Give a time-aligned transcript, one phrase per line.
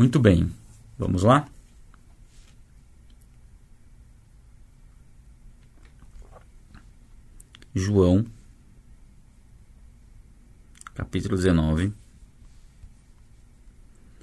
[0.00, 0.50] Muito bem,
[0.98, 1.46] vamos lá?
[7.74, 8.24] João,
[10.94, 11.92] capítulo 19.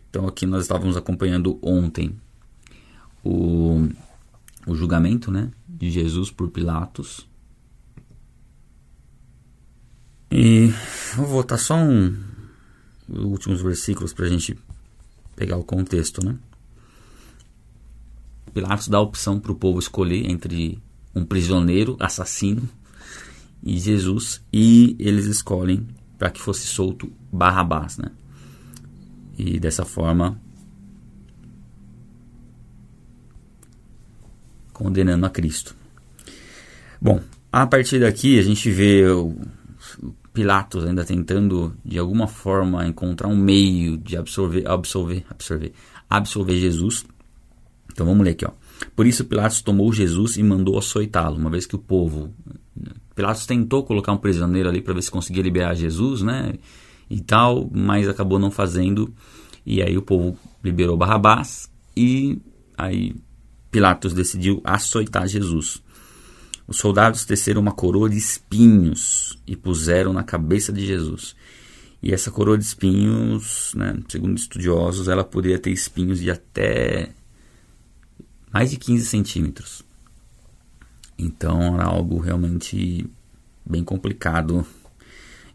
[0.10, 2.20] Então, aqui nós estávamos acompanhando ontem
[3.24, 3.88] o,
[4.66, 7.30] o julgamento né, de Jesus por Pilatos.
[10.32, 10.74] E
[11.16, 12.18] vou voltar só um,
[13.08, 14.58] os últimos versículos para a gente
[15.38, 16.26] pegar o contexto.
[16.26, 16.36] Né?
[18.54, 20.78] Pilatos dá a opção para o povo escolher entre
[21.16, 22.68] um prisioneiro assassino
[23.64, 28.12] e Jesus, e eles escolhem para que fosse solto Barrabás, né?
[29.38, 30.40] E dessa forma
[34.74, 35.76] condenando a Cristo.
[37.02, 39.36] Bom, a partir daqui a gente vê o
[40.38, 45.74] Pilatos ainda tentando de alguma forma encontrar um meio de absorver, absorver, absorver,
[46.08, 47.04] absolver Jesus.
[47.92, 48.52] Então vamos ler aqui, ó.
[48.96, 52.32] Por isso Pilatos tomou Jesus e mandou açoitá-lo, uma vez que o povo
[53.16, 56.54] Pilatos tentou colocar um prisioneiro ali para ver se conseguia liberar Jesus, né?
[57.10, 59.12] E tal, mas acabou não fazendo.
[59.66, 62.38] E aí o povo liberou Barrabás e
[62.78, 63.16] aí
[63.72, 65.82] Pilatos decidiu açoitar Jesus.
[66.68, 71.36] Os soldados teceram uma coroa de espinhos e puseram na cabeça de Jesus.
[72.04, 77.10] E essa coroa de espinhos, né, segundo estudiosos, ela poderia ter espinhos de até
[78.52, 79.84] mais de 15 centímetros.
[81.18, 83.10] Então era algo realmente
[83.66, 84.66] bem complicado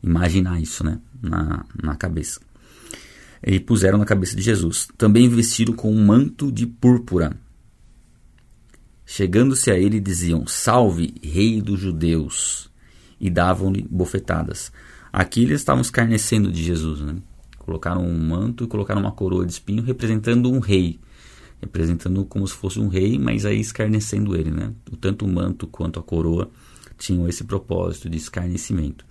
[0.02, 2.40] imaginar isso né, na, na cabeça.
[3.44, 4.88] E puseram na cabeça de Jesus.
[4.96, 7.36] Também vestiram com um manto de púrpura.
[9.14, 12.70] Chegando-se a ele, diziam: Salve, Rei dos Judeus!
[13.20, 14.72] E davam-lhe bofetadas.
[15.12, 17.02] Aqui eles estavam escarnecendo de Jesus.
[17.02, 17.16] Né?
[17.58, 20.98] Colocaram um manto e colocaram uma coroa de espinho representando um rei
[21.60, 24.72] representando como se fosse um rei, mas aí escarnecendo ele, né?
[24.98, 26.50] Tanto o manto quanto a coroa
[26.98, 29.05] tinham esse propósito de escarnecimento.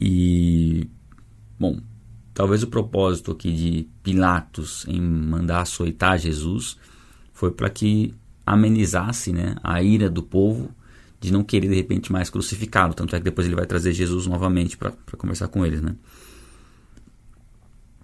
[0.00, 0.88] E,
[1.58, 1.78] bom,
[2.32, 6.78] talvez o propósito aqui de Pilatos em mandar açoitar Jesus
[7.34, 8.14] foi para que
[8.46, 10.70] amenizasse né, a ira do povo
[11.20, 12.92] de não querer de repente mais crucificá-lo.
[12.92, 15.96] Tanto é que depois ele vai trazer Jesus novamente para conversar com eles, né?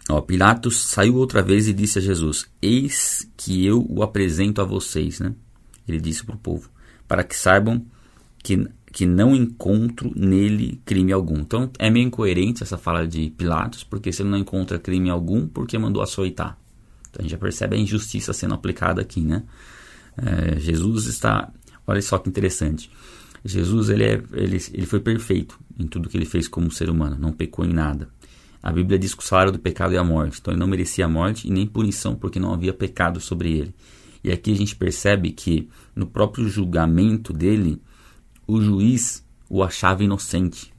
[0.08, 4.64] Ó, Pilatos saiu outra vez e disse a Jesus: Eis que eu o apresento a
[4.64, 5.34] vocês, né?
[5.86, 6.70] Ele disse para o povo,
[7.06, 7.84] para que saibam
[8.42, 11.38] que, que não encontro nele crime algum.
[11.40, 15.46] Então é meio incoerente essa fala de Pilatos, porque se ele não encontra crime algum,
[15.46, 16.58] porque mandou açoitar?
[17.10, 19.42] Então a gente já percebe a injustiça sendo aplicada aqui, né?
[20.16, 21.52] É, Jesus está.
[21.86, 22.90] Olha só que interessante.
[23.44, 27.16] Jesus ele, é, ele, ele foi perfeito em tudo que ele fez como ser humano,
[27.18, 28.08] não pecou em nada.
[28.62, 31.06] A Bíblia diz que o salário do pecado é a morte, então ele não merecia
[31.06, 33.74] a morte e nem punição porque não havia pecado sobre ele.
[34.22, 37.80] E aqui a gente percebe que no próprio julgamento dele,
[38.46, 40.70] o juiz o achava inocente.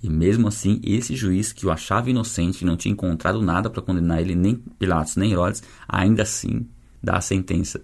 [0.00, 4.20] E mesmo assim, esse juiz que o achava inocente, não tinha encontrado nada para condenar
[4.20, 6.68] ele, nem Pilatos, nem Herodes, ainda assim
[7.02, 7.82] dá a sentença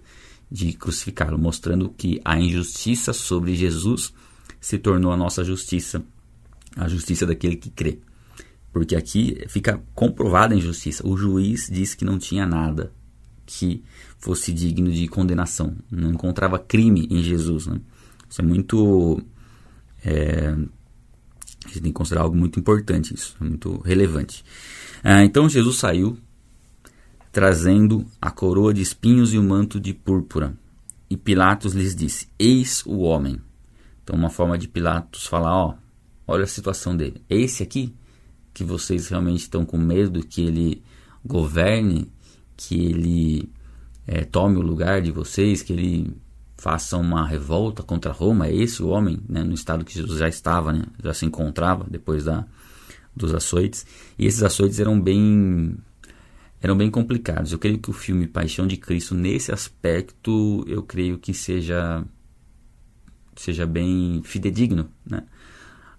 [0.51, 4.13] de crucificá-lo, mostrando que a injustiça sobre Jesus
[4.59, 6.03] se tornou a nossa justiça,
[6.75, 7.99] a justiça daquele que crê.
[8.71, 11.07] Porque aqui fica comprovada a injustiça.
[11.07, 12.91] O juiz disse que não tinha nada
[13.45, 13.83] que
[14.17, 15.75] fosse digno de condenação.
[15.89, 17.67] Não encontrava crime em Jesus.
[17.67, 17.79] Né?
[18.29, 19.21] Isso é muito.
[20.03, 20.55] É,
[21.65, 24.43] a gente tem que considerar algo muito importante, isso, é muito relevante.
[25.03, 26.17] Ah, então Jesus saiu
[27.35, 30.57] trazendo a coroa de espinhos e o manto de púrpura.
[31.09, 33.41] E Pilatos lhes disse: Eis o homem.
[34.01, 35.73] Então, uma forma de Pilatos falar: Ó,
[36.25, 37.21] olha a situação dele.
[37.29, 37.93] Esse aqui
[38.53, 40.81] que vocês realmente estão com medo que ele
[41.25, 42.09] governe,
[42.55, 43.49] que ele
[44.07, 46.15] é, tome o lugar de vocês, que ele
[46.55, 48.47] faça uma revolta contra Roma.
[48.47, 51.85] É esse o homem, né, no estado que Jesus já estava, né, já se encontrava
[51.89, 52.45] depois da,
[53.13, 53.85] dos açoites.
[54.17, 55.77] E esses açoites eram bem
[56.65, 57.51] eram bem complicados.
[57.51, 62.03] Eu creio que o filme Paixão de Cristo nesse aspecto, eu creio que seja
[63.35, 65.23] seja bem fidedigno, né?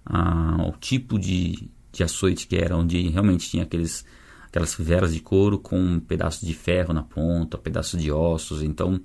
[0.05, 4.05] Ah, o tipo de, de açoite que era, onde realmente tinha aqueles,
[4.45, 8.61] aquelas fivelas de couro com um pedaço de ferro na ponta, pedaço de ossos.
[8.63, 9.01] Então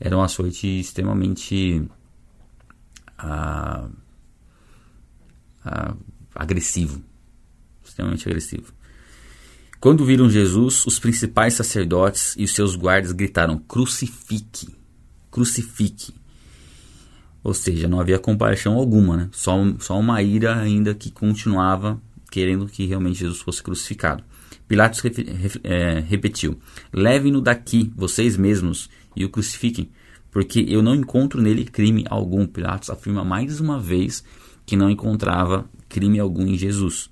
[0.00, 1.86] era um açoite extremamente
[3.18, 3.86] ah,
[5.62, 5.94] ah,
[6.34, 7.02] agressivo.
[7.84, 8.72] Extremamente agressivo.
[9.80, 14.68] Quando viram Jesus, os principais sacerdotes e os seus guardas gritaram: Crucifique!
[15.30, 16.14] Crucifique!
[17.44, 19.28] Ou seja, não havia compaixão alguma, né?
[19.30, 22.00] só, só uma ira ainda que continuava
[22.30, 24.24] querendo que realmente Jesus fosse crucificado.
[24.66, 25.02] Pilatos
[25.62, 26.58] é, repetiu:
[26.92, 29.90] Levem-no daqui, vocês mesmos, e o crucifiquem,
[30.30, 32.46] porque eu não encontro nele crime algum.
[32.46, 34.24] Pilatos afirma mais uma vez
[34.64, 37.08] que não encontrava crime algum em Jesus.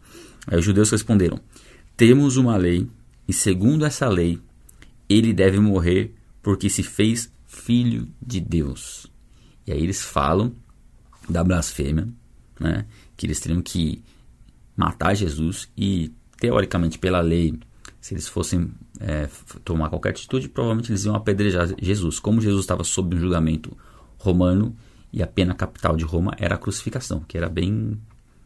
[0.46, 1.38] Aí os judeus responderam:
[1.96, 2.88] Temos uma lei,
[3.28, 4.40] e segundo essa lei,
[5.08, 9.06] ele deve morrer porque se fez filho de Deus.
[9.66, 10.52] E aí eles falam
[11.28, 12.08] da blasfêmia,
[12.58, 12.86] né?
[13.16, 14.02] que eles teriam que
[14.76, 17.58] matar Jesus e, teoricamente, pela lei,
[18.00, 18.70] se eles fossem
[19.00, 19.28] é,
[19.64, 22.18] tomar qualquer atitude, provavelmente eles iam apedrejar Jesus.
[22.18, 23.74] Como Jesus estava sob um julgamento
[24.18, 24.76] romano
[25.12, 27.98] e a pena capital de Roma era a crucificação, que era bem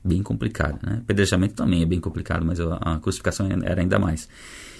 [0.08, 0.78] bem complicado.
[0.82, 0.98] Né?
[1.02, 4.28] Apedrejamento também é bem complicado, mas a, crucificação era ainda mais.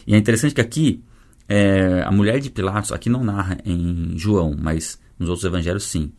[0.06, 1.04] E é interessante que aqui
[1.48, 6.12] é, a mulher de Pilatos, aqui não narra em João, mas nos outros evangelhos sim,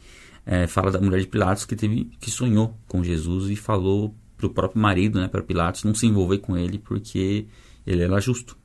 [0.46, 4.48] é, fala da mulher de Pilatos que teve que sonhou com Jesus e falou para
[4.48, 7.46] o próprio marido, né, para Pilatos, não se envolver com ele porque
[7.86, 8.58] ele era justo.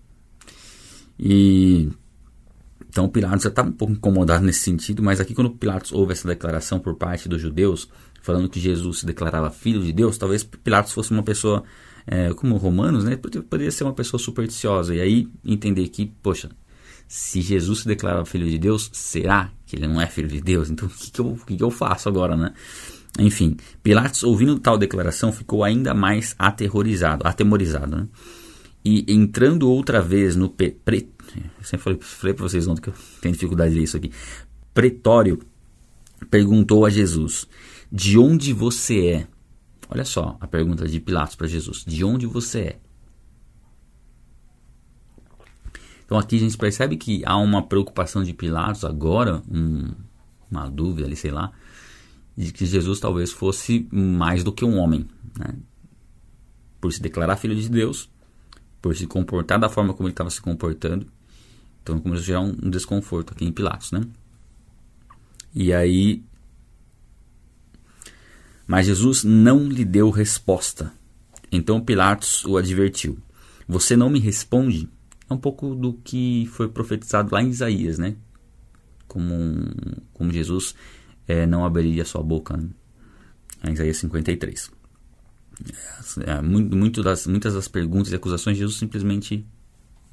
[1.18, 1.90] E
[2.88, 6.28] então Pilatos já estava um pouco incomodado nesse sentido, mas aqui quando Pilatos ouve essa
[6.28, 7.88] declaração por parte dos judeus,
[8.24, 11.62] falando que Jesus se declarava filho de Deus, talvez Pilatos fosse uma pessoa
[12.06, 14.94] é, como romanos, né, poderia ser uma pessoa supersticiosa.
[14.94, 16.50] E aí entender que, poxa,
[17.06, 20.70] se Jesus se declara filho de Deus, será que ele não é filho de Deus?
[20.70, 22.54] Então o que, que, eu, que, que eu faço agora, né?
[23.18, 28.08] Enfim, Pilatos, ouvindo tal declaração, ficou ainda mais aterrorizado, atemorizado, né?
[28.82, 32.88] E entrando outra vez no pre, pre, eu sempre falei, falei para vocês ontem que
[32.88, 34.10] eu tenho dificuldade de ler isso aqui.
[34.72, 35.40] Pretório
[36.30, 37.46] perguntou a Jesus:
[37.96, 39.28] De onde você é?
[39.88, 42.78] Olha só a pergunta de Pilatos para Jesus: De onde você é?
[46.04, 49.92] Então aqui a gente percebe que há uma preocupação de Pilatos agora, um,
[50.50, 51.52] uma dúvida ali, sei lá,
[52.36, 55.06] de que Jesus talvez fosse mais do que um homem,
[55.38, 55.54] né?
[56.80, 58.10] Por se declarar filho de Deus,
[58.82, 61.06] por se comportar da forma como ele estava se comportando.
[61.80, 64.00] Então começou a gerar um, um desconforto aqui em Pilatos, né?
[65.54, 66.24] E aí
[68.66, 70.92] mas Jesus não lhe deu resposta.
[71.50, 73.18] Então Pilatos o advertiu:
[73.68, 74.88] Você não me responde?
[75.28, 78.16] É um pouco do que foi profetizado lá em Isaías, né?
[79.06, 79.34] Como,
[80.12, 80.74] como Jesus
[81.26, 82.56] é, não abriria sua boca.
[82.56, 82.68] Né?
[83.68, 84.70] Em Isaías 53.
[86.26, 89.46] É, muito, muito das, muitas das perguntas e acusações, Jesus simplesmente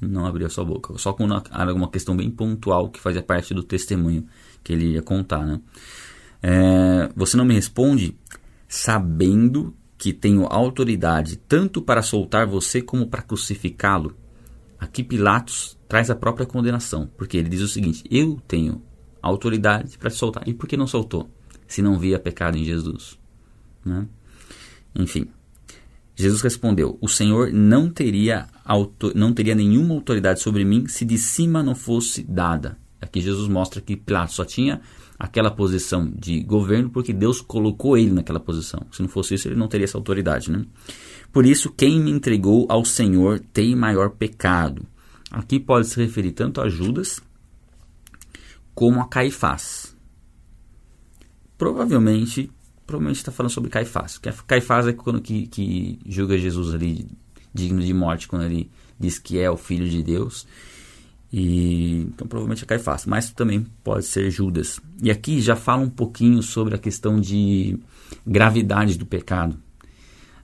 [0.00, 0.96] não abriu sua boca.
[0.98, 4.26] Só quando era uma questão bem pontual que fazia parte do testemunho
[4.62, 5.44] que ele ia contar.
[5.44, 5.60] Né?
[6.42, 8.16] É, você não me responde
[8.72, 14.16] sabendo que tenho autoridade tanto para soltar você como para crucificá-lo.
[14.80, 18.82] Aqui Pilatos traz a própria condenação, porque ele diz o seguinte: Eu tenho
[19.20, 20.48] autoridade para te soltar.
[20.48, 21.30] E por que não soltou?
[21.66, 23.18] Se não via pecado em Jesus.
[23.84, 24.08] Né?
[24.94, 25.28] Enfim,
[26.16, 31.18] Jesus respondeu: O Senhor não teria, auto, não teria nenhuma autoridade sobre mim se de
[31.18, 32.78] cima não fosse dada.
[33.02, 34.80] Aqui Jesus mostra que Pilatos só tinha
[35.22, 38.84] aquela posição de governo porque Deus colocou ele naquela posição.
[38.90, 40.50] Se não fosse isso, ele não teria essa autoridade.
[40.50, 40.64] Né?
[41.32, 44.84] Por isso, quem me entregou ao Senhor tem maior pecado.
[45.30, 47.20] Aqui pode se referir tanto a Judas
[48.74, 49.96] como a Caifás.
[51.56, 52.50] Provavelmente,
[52.84, 54.18] provavelmente está falando sobre Caifás.
[54.44, 57.06] Caifás é quando que, que julga Jesus ali
[57.54, 60.48] digno de morte quando ele diz que é o filho de Deus.
[61.32, 64.78] E, então provavelmente é Caifás, mas também pode ser Judas.
[65.02, 67.78] E aqui já fala um pouquinho sobre a questão de
[68.26, 69.56] gravidade do pecado.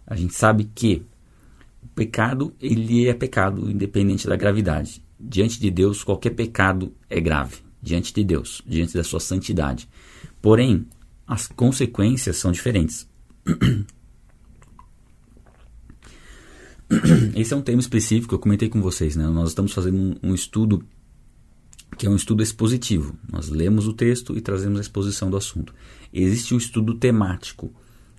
[0.06, 1.02] A gente sabe que
[1.82, 5.02] o pecado ele é pecado independente da gravidade.
[5.20, 7.56] Diante de Deus, qualquer pecado é grave.
[7.82, 9.88] Diante de Deus, diante da sua santidade.
[10.40, 10.86] Porém,
[11.26, 13.06] as consequências são diferentes.
[17.36, 19.14] Esse é um tema específico eu comentei com vocês.
[19.16, 19.26] Né?
[19.28, 20.84] Nós estamos fazendo um, um estudo
[21.96, 23.16] que é um estudo expositivo.
[23.30, 25.74] Nós lemos o texto e trazemos a exposição do assunto.
[26.12, 27.72] Existe o estudo temático,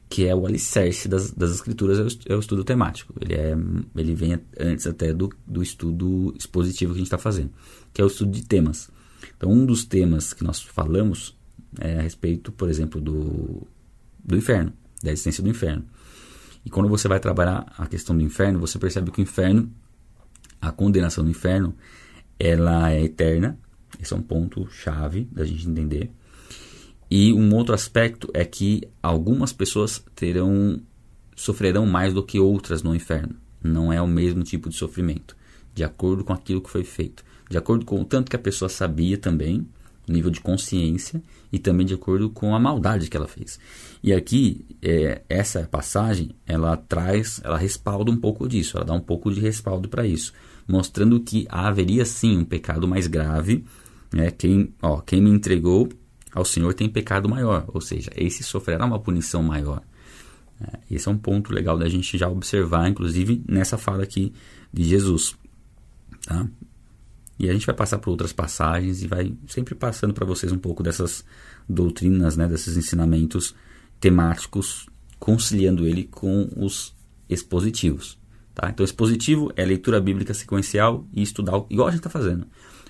[0.09, 3.13] que é o alicerce das, das escrituras, é o, é o, estudo temático.
[3.21, 3.55] Ele, é,
[3.95, 7.51] ele vem antes até do, do estudo expositivo que a gente está fazendo,
[7.93, 8.89] que é o estudo de temas.
[9.37, 11.37] Então, um dos temas que nós falamos
[11.79, 13.65] é a respeito, por exemplo, do,
[14.23, 15.85] do inferno, da existência do inferno.
[16.69, 19.73] E quando você vai trabalhar a questão do inferno, você percebe que o inferno,
[20.61, 21.73] a condenação do inferno,
[22.37, 23.57] ela é eterna.
[23.99, 26.11] Esse é um ponto chave da gente entender.
[27.09, 30.79] E um outro aspecto é que algumas pessoas terão
[31.35, 33.35] sofrerão mais do que outras no inferno.
[33.63, 35.35] Não é o mesmo tipo de sofrimento,
[35.73, 38.69] de acordo com aquilo que foi feito, de acordo com o tanto que a pessoa
[38.69, 39.67] sabia também,
[40.11, 43.59] nível de consciência e também de acordo com a maldade que ela fez.
[44.03, 48.99] E aqui, é, essa passagem, ela traz, ela respalda um pouco disso, ela dá um
[48.99, 50.33] pouco de respaldo para isso.
[50.67, 53.65] mostrando que haveria sim um pecado mais grave.
[54.13, 54.29] Né?
[54.29, 55.89] Quem, ó, quem me entregou
[56.31, 59.81] ao Senhor tem pecado maior, ou seja, esse sofrerá uma punição maior.
[60.61, 64.33] É, esse é um ponto legal da gente já observar, inclusive nessa fala aqui
[64.71, 65.35] de Jesus.
[66.25, 66.47] Tá?
[67.39, 70.57] E a gente vai passar por outras passagens e vai sempre passando para vocês um
[70.57, 71.23] pouco dessas
[71.67, 73.55] doutrinas, né, desses ensinamentos
[73.99, 76.93] temáticos, conciliando ele com os
[77.29, 78.19] expositivos.
[78.53, 78.69] Tá?
[78.69, 82.45] Então, expositivo é leitura bíblica sequencial e estudar, igual a gente está fazendo.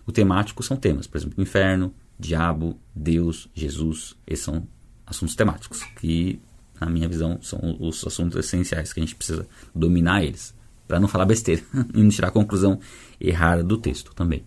[0.06, 4.16] O temático são temas, por exemplo, inferno, diabo, Deus, Jesus.
[4.26, 4.68] Esses são
[5.06, 6.40] assuntos temáticos, que,
[6.82, 10.56] na minha visão, são os assuntos essenciais que a gente precisa dominar eles,
[10.90, 11.62] para não falar besteira
[11.94, 12.80] e não tirar a conclusão
[13.22, 14.44] errada do texto também.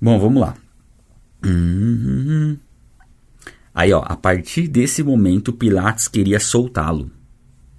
[0.00, 0.56] Bom, vamos lá.
[3.74, 7.10] Aí, ó, a partir desse momento, Pilatos queria soltá-lo.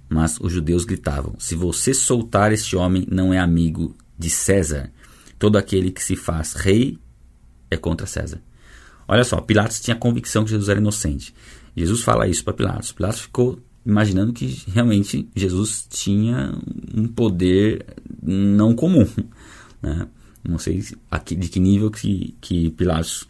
[0.08, 4.92] Mas os judeus gritavam: Se você soltar este homem, não é amigo de César.
[5.36, 6.98] Todo aquele que se faz rei
[7.68, 8.40] é contra César.
[9.08, 11.34] Olha só, Pilatos tinha convicção que Jesus era inocente.
[11.76, 12.92] Jesus fala isso para Pilatos.
[12.92, 16.56] Pilatos ficou imaginando que realmente Jesus tinha
[16.94, 17.86] um poder
[18.22, 19.06] não comum.
[19.82, 20.08] Né?
[20.42, 23.28] Não sei de que nível que, que Pilatos,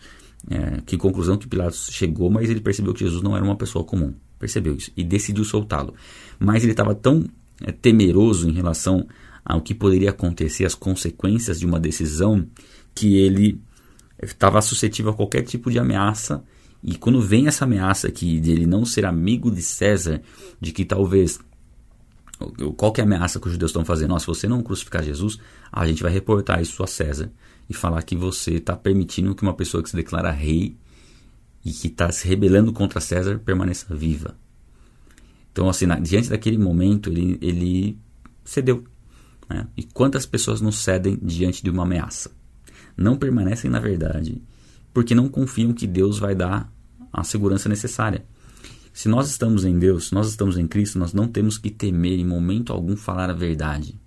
[0.48, 3.84] é, que conclusão que Pilatos chegou, mas ele percebeu que Jesus não era uma pessoa
[3.84, 5.94] comum percebeu isso e decidiu soltá-lo.
[6.38, 7.24] Mas ele estava tão
[7.62, 9.06] é, temeroso em relação
[9.44, 12.46] ao que poderia acontecer, as consequências de uma decisão,
[12.94, 13.60] que ele
[14.22, 16.42] estava suscetível a qualquer tipo de ameaça.
[16.84, 20.20] E quando vem essa ameaça aqui de ele não ser amigo de César,
[20.60, 21.40] de que talvez
[22.76, 24.10] qual que é a ameaça que os judeus estão fazendo?
[24.10, 25.38] Nossa, se você não crucificar Jesus,
[25.72, 27.30] a gente vai reportar isso a César
[27.70, 30.76] e falar que você está permitindo que uma pessoa que se declara rei
[31.64, 34.36] e que está se rebelando contra César permaneça viva.
[35.52, 37.98] Então, assim, na, diante daquele momento, ele, ele
[38.44, 38.84] cedeu.
[39.48, 39.66] Né?
[39.76, 42.32] E quantas pessoas não cedem diante de uma ameaça?
[42.96, 44.42] Não permanecem na verdade,
[44.94, 46.72] porque não confiam que Deus vai dar
[47.12, 48.24] a segurança necessária.
[48.92, 52.18] Se nós estamos em Deus, se nós estamos em Cristo, nós não temos que temer
[52.18, 54.00] em momento algum falar a verdade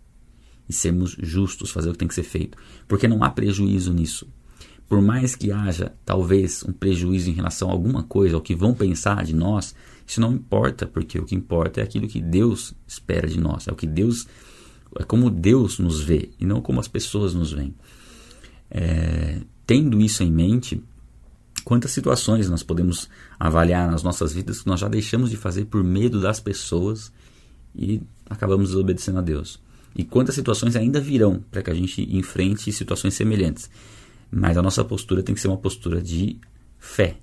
[0.67, 4.27] e sermos justos, fazer o que tem que ser feito, porque não há prejuízo nisso
[4.87, 8.73] por mais que haja talvez um prejuízo em relação a alguma coisa, ao que vão
[8.73, 9.75] pensar de nós,
[10.05, 13.71] isso não importa, porque o que importa é aquilo que Deus espera de nós, é
[13.71, 14.27] o que Deus,
[14.97, 17.75] é como Deus nos vê e não como as pessoas nos veem.
[18.71, 20.81] É, tendo isso em mente,
[21.65, 25.83] quantas situações nós podemos avaliar nas nossas vidas que nós já deixamos de fazer por
[25.83, 27.11] medo das pessoas
[27.75, 29.61] e acabamos desobedecendo a Deus.
[29.93, 33.69] E quantas situações ainda virão para que a gente enfrente situações semelhantes.
[34.31, 36.39] Mas a nossa postura tem que ser uma postura de
[36.79, 37.17] fé.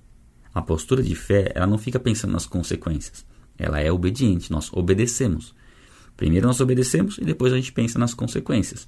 [0.52, 3.24] A postura de fé, ela não fica pensando nas consequências.
[3.56, 5.54] Ela é obediente, nós obedecemos.
[6.16, 8.86] Primeiro nós obedecemos e depois a gente pensa nas consequências.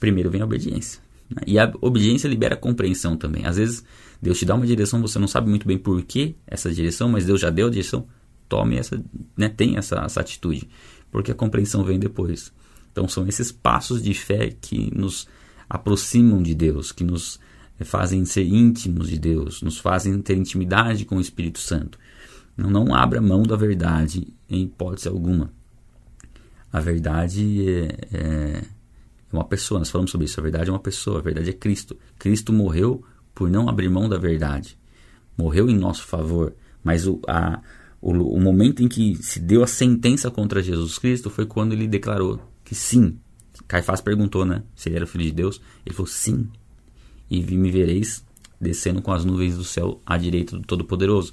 [0.00, 1.05] Primeiro vem a obediência.
[1.28, 1.42] Né?
[1.46, 3.46] E a obediência libera compreensão também.
[3.46, 3.84] Às vezes
[4.20, 7.24] Deus te dá uma direção, você não sabe muito bem por que essa direção, mas
[7.26, 8.06] Deus já deu a direção.
[8.48, 9.02] Tome essa,
[9.36, 10.68] né, tem essa, essa atitude,
[11.10, 12.52] porque a compreensão vem depois.
[12.92, 15.26] Então são esses passos de fé que nos
[15.68, 17.38] aproximam de Deus, que nos
[17.84, 21.98] fazem ser íntimos de Deus, nos fazem ter intimidade com o Espírito Santo.
[22.56, 25.52] Não, não abra mão da verdade em hipótese alguma.
[26.72, 28.62] A verdade é, é,
[29.32, 30.38] uma pessoa, nós falamos sobre isso.
[30.40, 31.96] A verdade é uma pessoa, a verdade é Cristo.
[32.18, 33.04] Cristo morreu
[33.34, 34.78] por não abrir mão da verdade.
[35.36, 37.60] Morreu em nosso favor, mas o, a,
[38.00, 41.86] o, o momento em que se deu a sentença contra Jesus Cristo foi quando ele
[41.86, 43.18] declarou que sim.
[43.68, 44.62] Caifás perguntou, né?
[44.74, 45.60] Se ele era filho de Deus.
[45.84, 46.48] Ele falou sim,
[47.30, 48.24] e me vereis
[48.60, 51.32] descendo com as nuvens do céu à direita do Todo-Poderoso.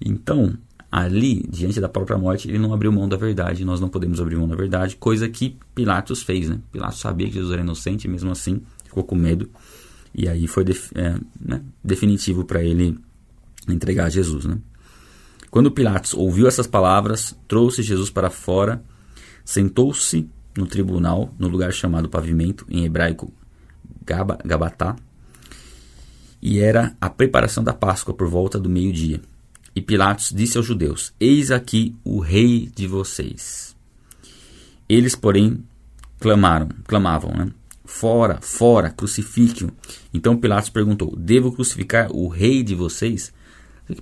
[0.00, 0.56] Então,
[0.90, 4.36] ali, diante da própria morte, ele não abriu mão da verdade, nós não podemos abrir
[4.36, 6.58] mão da verdade, coisa que Pilatos fez, né?
[6.72, 9.48] Pilatos sabia que Jesus era inocente, mesmo assim ficou com medo,
[10.12, 10.64] e aí foi
[10.96, 12.98] é, né, definitivo para ele
[13.68, 14.58] entregar Jesus, né?
[15.48, 18.82] Quando Pilatos ouviu essas palavras, trouxe Jesus para fora,
[19.44, 23.32] sentou-se no tribunal, no lugar chamado pavimento, em hebraico
[24.04, 24.96] Gaba, Gabatá,
[26.42, 29.20] e era a preparação da Páscoa por volta do meio-dia.
[29.74, 33.76] E Pilatos disse aos judeus: Eis aqui o rei de vocês.
[34.88, 35.62] Eles, porém,
[36.18, 37.50] clamaram, clamavam, né?
[37.84, 39.70] Fora, fora, crucifique-o.
[40.12, 43.32] Então Pilatos perguntou: Devo crucificar o rei de vocês?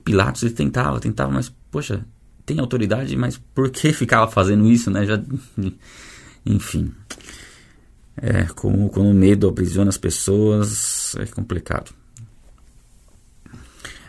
[0.04, 2.04] Pilatos ele tentava, tentava, mas poxa,
[2.44, 5.04] tem autoridade, mas por que ficava fazendo isso, né?
[5.04, 5.22] Já,
[6.44, 6.92] enfim.
[8.20, 11.92] É, como quando o medo aprisiona as pessoas, é complicado.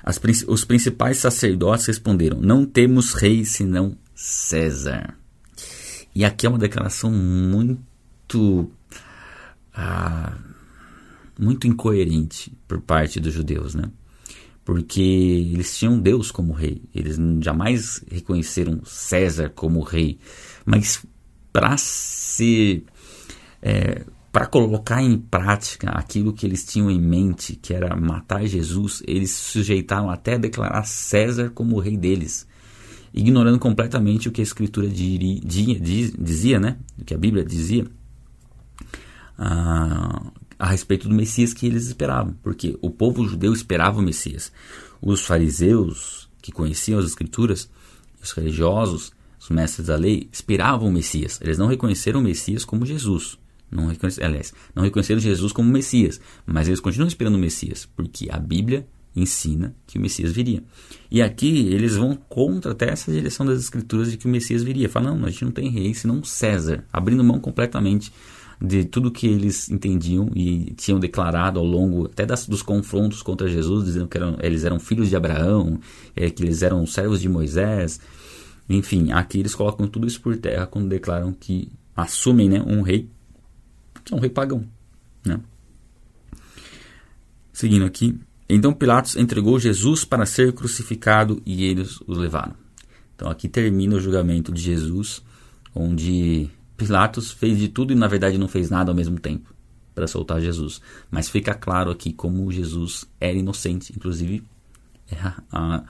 [0.03, 5.15] As, os principais sacerdotes responderam: Não temos rei senão César.
[6.13, 8.70] E aqui é uma declaração muito
[9.74, 10.38] ah,
[11.39, 13.89] muito incoerente por parte dos judeus, né?
[14.65, 20.20] Porque eles tinham Deus como rei, eles jamais reconheceram César como rei,
[20.65, 21.03] mas
[21.51, 22.84] para ser
[23.62, 29.01] é, para colocar em prática aquilo que eles tinham em mente, que era matar Jesus,
[29.07, 32.48] eles se sujeitaram até a declarar César como o rei deles,
[33.13, 36.77] ignorando completamente o que a Escritura dizia, né?
[37.00, 37.88] o que a Bíblia dizia
[39.36, 44.51] a, a respeito do Messias que eles esperavam, porque o povo judeu esperava o Messias.
[45.01, 47.67] Os fariseus, que conheciam as Escrituras,
[48.21, 51.39] os religiosos, os mestres da lei, esperavam o Messias.
[51.41, 53.38] Eles não reconheceram o Messias como Jesus.
[53.71, 58.27] Não reconheceram, aliás, não reconheceram Jesus como Messias, mas eles continuam esperando o Messias, porque
[58.31, 60.63] a Bíblia ensina que o Messias viria.
[61.09, 64.89] E aqui eles vão contra até essa direção das Escrituras de que o Messias viria.
[64.89, 68.11] Falam, não, a gente não tem rei senão César, abrindo mão completamente
[68.61, 73.47] de tudo que eles entendiam e tinham declarado ao longo até das, dos confrontos contra
[73.47, 75.79] Jesus, dizendo que eram, eles eram filhos de Abraão,
[76.15, 78.01] é, que eles eram servos de Moisés.
[78.67, 83.09] Enfim, aqui eles colocam tudo isso por terra quando declaram que assumem né, um rei
[84.09, 84.65] que é um rei pagão.
[85.23, 85.39] Né?
[87.53, 88.19] Seguindo aqui.
[88.49, 92.55] Então Pilatos entregou Jesus para ser crucificado e eles o levaram.
[93.15, 95.21] Então aqui termina o julgamento de Jesus,
[95.75, 99.53] onde Pilatos fez de tudo e na verdade não fez nada ao mesmo tempo
[99.93, 100.81] para soltar Jesus.
[101.11, 104.43] Mas fica claro aqui como Jesus era inocente, inclusive
[105.11, 105.17] é
[105.51, 105.83] a,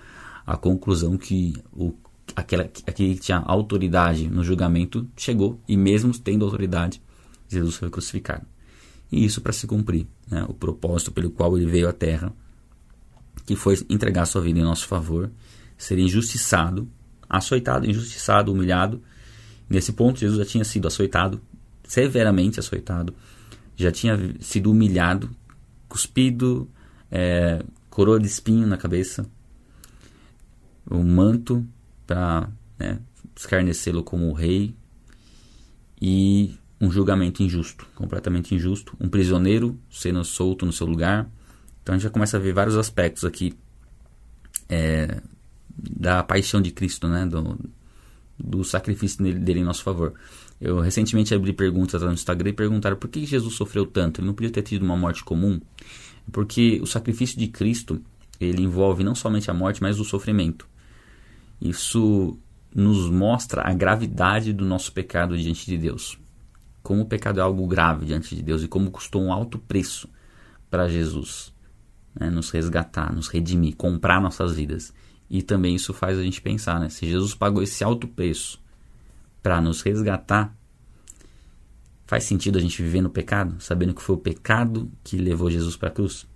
[0.45, 1.93] a conclusão que o,
[2.35, 7.01] aquela, aquele que tinha autoridade no julgamento chegou, e mesmo tendo autoridade,
[7.49, 8.45] Jesus foi crucificado.
[9.11, 12.31] E isso para se cumprir né, o propósito pelo qual ele veio à Terra,
[13.45, 15.31] que foi entregar sua vida em nosso favor,
[15.77, 16.87] ser injustiçado,
[17.27, 19.01] açoitado, injustiçado, humilhado.
[19.67, 21.41] Nesse ponto, Jesus já tinha sido açoitado,
[21.83, 23.15] severamente açoitado,
[23.75, 25.29] já tinha sido humilhado,
[25.87, 26.69] cuspido,
[27.09, 29.25] é, coroa de espinho na cabeça,
[30.89, 31.65] um manto
[32.05, 32.99] para né,
[33.35, 34.75] escarnecê-lo como rei
[36.01, 41.29] e um julgamento injusto, completamente injusto, um prisioneiro sendo solto no seu lugar.
[41.83, 43.53] Então a gente já começa a ver vários aspectos aqui
[44.69, 45.21] é,
[45.77, 47.25] da paixão de Cristo, né?
[47.25, 47.59] do,
[48.37, 50.13] do sacrifício dele, dele, em nosso favor.
[50.61, 54.21] Eu recentemente abri perguntas no Instagram e perguntaram por que Jesus sofreu tanto.
[54.21, 55.59] Ele não podia ter tido uma morte comum?
[56.31, 58.01] Porque o sacrifício de Cristo
[58.39, 60.67] ele envolve não somente a morte, mas o sofrimento.
[61.61, 62.37] Isso
[62.73, 66.17] nos mostra a gravidade do nosso pecado diante de Deus
[66.81, 70.09] como o pecado é algo grave diante de Deus e como custou um alto preço
[70.69, 71.53] para Jesus
[72.19, 74.93] né, nos resgatar, nos redimir, comprar nossas vidas.
[75.29, 76.89] E também isso faz a gente pensar, né?
[76.89, 78.59] Se Jesus pagou esse alto preço
[79.43, 80.55] para nos resgatar,
[82.05, 85.75] faz sentido a gente viver no pecado, sabendo que foi o pecado que levou Jesus
[85.75, 86.27] para a cruz?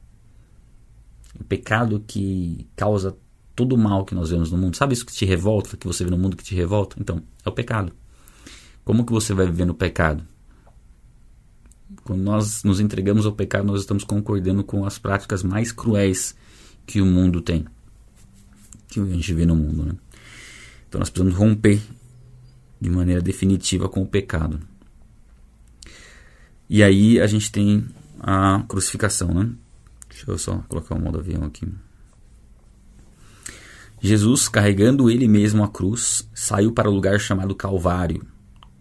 [1.39, 3.17] O pecado que causa
[3.55, 4.77] todo o mal que nós vemos no mundo.
[4.77, 6.95] Sabe isso que te revolta, que você vê no mundo que te revolta?
[6.99, 7.91] Então, é o pecado.
[8.83, 10.23] Como que você vai viver no pecado?
[12.03, 16.35] Quando nós nos entregamos ao pecado, nós estamos concordando com as práticas mais cruéis
[16.85, 17.65] que o mundo tem,
[18.89, 19.85] que a gente vê no mundo.
[19.85, 19.95] Né?
[20.87, 21.81] Então nós precisamos romper
[22.79, 24.59] de maneira definitiva com o pecado.
[26.69, 27.85] E aí a gente tem
[28.19, 29.49] a crucificação, né?
[30.09, 31.67] Deixa eu só colocar o modo avião aqui.
[34.01, 38.25] Jesus, carregando ele mesmo a cruz, saiu para o lugar chamado Calvário,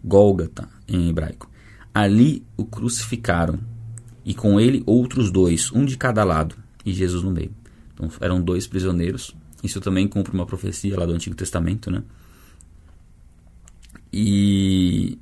[0.03, 1.52] Gólgata em hebraico.
[1.93, 3.59] Ali o crucificaram,
[4.25, 7.51] e com ele outros dois, um de cada lado, e Jesus no meio.
[7.93, 9.35] Então eram dois prisioneiros.
[9.63, 12.03] Isso também cumpre uma profecia lá do Antigo Testamento, né?
[14.11, 15.17] E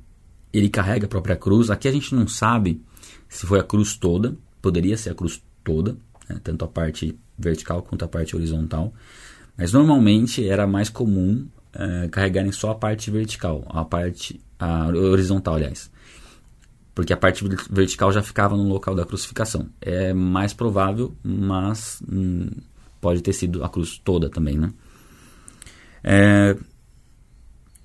[0.52, 1.70] ele carrega a própria cruz.
[1.70, 2.82] Aqui a gente não sabe
[3.28, 5.96] se foi a cruz toda, poderia ser a cruz toda,
[6.28, 6.40] né?
[6.42, 8.92] tanto a parte vertical quanto a parte horizontal.
[9.56, 15.54] Mas normalmente era mais comum é, carregarem só a parte vertical, a parte a horizontal,
[15.54, 15.91] aliás
[16.94, 19.68] porque a parte vertical já ficava no local da crucificação.
[19.80, 22.48] É mais provável, mas hum,
[23.00, 24.72] pode ter sido a cruz toda também, né?
[26.04, 26.56] É,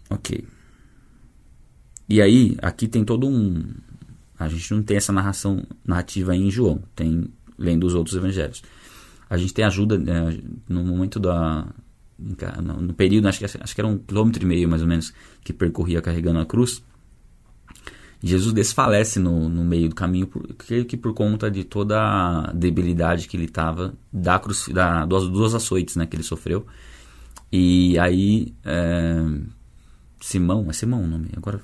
[0.10, 0.46] ok.
[2.10, 3.64] E aí, aqui tem todo um.
[4.38, 8.62] A gente não tem essa narração narrativa em João, tem lendo os outros evangelhos.
[9.30, 11.68] A gente tem ajuda né, no momento da.
[12.20, 15.54] No período, acho que, acho que era um quilômetro e meio mais ou menos, que
[15.54, 16.82] percorria carregando a cruz
[18.22, 23.28] Jesus desfalece no, no meio do caminho, por, que, por conta de toda a debilidade
[23.28, 24.42] que ele estava da,
[24.74, 26.66] da duas, duas açoites né, que ele sofreu.
[27.52, 29.24] E aí, é,
[30.20, 31.62] Simão, é Simão o nome, agora,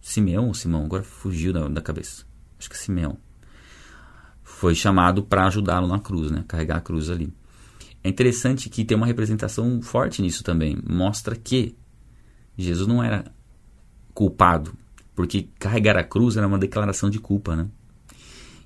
[0.00, 2.24] Simeão ou Simão, agora fugiu da, da cabeça,
[2.58, 3.18] acho que é Simeão,
[4.42, 6.44] foi chamado para ajudá-lo na cruz, né?
[6.48, 7.32] Carregar a cruz ali.
[8.02, 10.76] É interessante que tem uma representação forte nisso também.
[10.88, 11.76] Mostra que
[12.56, 13.24] Jesus não era
[14.12, 14.76] culpado,
[15.14, 17.66] porque carregar a cruz era uma declaração de culpa, né?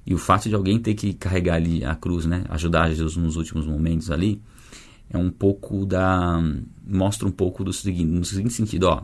[0.07, 3.35] E o fato de alguém ter que carregar ali a cruz, né, ajudar Jesus nos
[3.35, 4.41] últimos momentos ali,
[5.11, 6.41] é um pouco da
[6.87, 9.03] mostra um pouco do seguinte, no seguinte sentido, ó,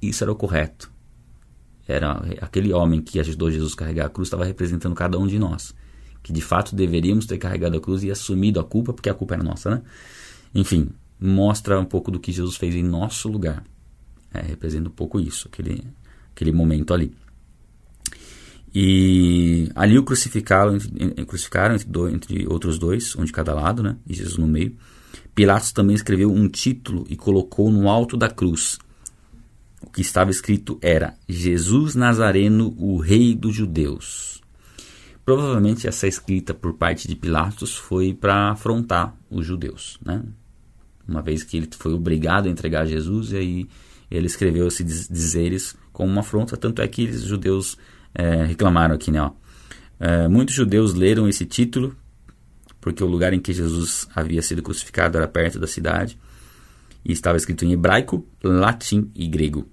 [0.00, 0.92] isso era o correto.
[1.88, 5.38] Era aquele homem que ajudou Jesus a carregar a cruz estava representando cada um de
[5.38, 5.74] nós,
[6.22, 9.34] que de fato deveríamos ter carregado a cruz e assumido a culpa, porque a culpa
[9.34, 9.82] era nossa, né?
[10.54, 10.88] Enfim,
[11.20, 13.64] mostra um pouco do que Jesus fez em nosso lugar.
[14.36, 15.82] É, representa um pouco isso, aquele,
[16.34, 17.12] aquele momento ali.
[18.74, 20.76] E ali o crucificaram,
[21.26, 23.96] crucificaram entre, dois, entre outros dois, um de cada lado, né?
[24.06, 24.76] E Jesus no meio.
[25.34, 28.78] Pilatos também escreveu um título e colocou no alto da cruz.
[29.80, 34.42] O que estava escrito era Jesus Nazareno, o Rei dos Judeus.
[35.24, 40.22] Provavelmente essa escrita por parte de Pilatos foi para afrontar os judeus, né?
[41.08, 43.68] Uma vez que ele foi obrigado a entregar Jesus, e aí
[44.10, 47.76] ele escreveu esses dizeres como uma afronta, tanto é que os judeus
[48.14, 49.22] é, reclamaram aqui, né?
[49.22, 49.32] Ó.
[49.98, 51.96] É, muitos judeus leram esse título,
[52.80, 56.18] porque o lugar em que Jesus havia sido crucificado era perto da cidade,
[57.04, 59.68] e estava escrito em hebraico, latim e grego.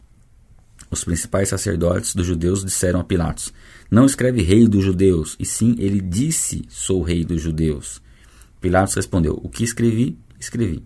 [0.90, 3.52] Os principais sacerdotes dos judeus disseram a Pilatos:
[3.90, 8.02] Não escreve rei dos judeus, e sim ele disse: Sou rei dos judeus.
[8.62, 10.84] Pilatos respondeu: O que escrevi, escrevi.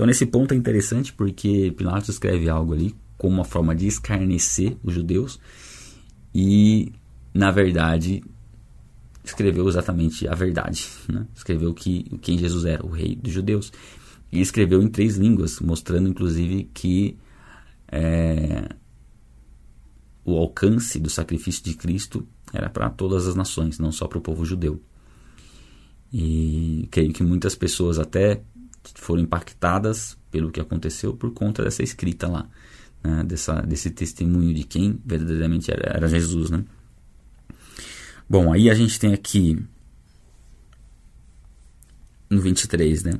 [0.00, 4.74] Então, nesse ponto é interessante porque Pilatos escreve algo ali como uma forma de escarnecer
[4.82, 5.38] os judeus
[6.34, 6.90] e,
[7.34, 8.24] na verdade,
[9.22, 10.88] escreveu exatamente a verdade.
[11.06, 11.26] Né?
[11.36, 13.70] Escreveu que, quem Jesus era, o rei dos judeus.
[14.32, 17.18] E escreveu em três línguas, mostrando inclusive que
[17.92, 18.70] é,
[20.24, 24.22] o alcance do sacrifício de Cristo era para todas as nações, não só para o
[24.22, 24.80] povo judeu.
[26.10, 28.40] E creio que muitas pessoas até
[28.94, 32.48] foram impactadas pelo que aconteceu por conta dessa escrita lá
[33.02, 36.50] né, dessa, desse testemunho de quem verdadeiramente era, era Jesus.
[36.50, 36.64] Né?
[38.28, 39.58] Bom, aí a gente tem aqui
[42.28, 43.14] no 23, né?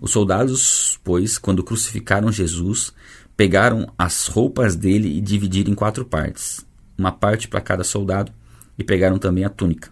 [0.00, 2.92] Os soldados, pois, quando crucificaram Jesus,
[3.36, 6.64] pegaram as roupas dele e dividiram em quatro partes,
[6.96, 8.32] uma parte para cada soldado,
[8.78, 9.90] e pegaram também a túnica.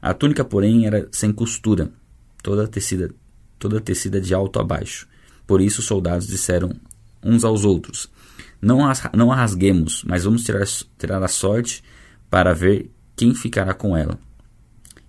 [0.00, 1.92] A túnica, porém, era sem costura,
[2.42, 3.14] toda tecida,
[3.62, 5.06] toda tecida de alto a baixo.
[5.46, 6.74] Por isso os soldados disseram
[7.22, 8.10] uns aos outros:
[8.60, 10.66] não, as, não a rasguemos, mas vamos tirar,
[10.98, 11.82] tirar a sorte
[12.28, 14.18] para ver quem ficará com ela.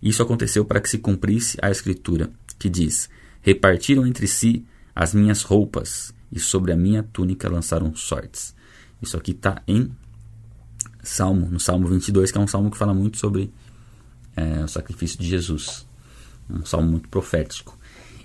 [0.01, 3.09] Isso aconteceu para que se cumprisse a escritura, que diz:
[3.41, 4.63] Repartiram entre si
[4.95, 8.55] as minhas roupas, e sobre a minha túnica lançaram sortes.
[9.01, 9.91] Isso aqui está em
[11.01, 13.51] Salmo, no Salmo 22, que é um salmo que fala muito sobre
[14.35, 15.87] é, o sacrifício de Jesus.
[16.49, 17.77] Um salmo muito profético.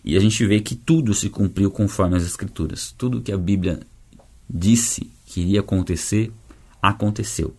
[0.09, 2.95] E a gente vê que tudo se cumpriu conforme as Escrituras.
[2.97, 3.81] Tudo que a Bíblia
[4.49, 6.33] disse que iria acontecer,
[6.81, 7.55] aconteceu.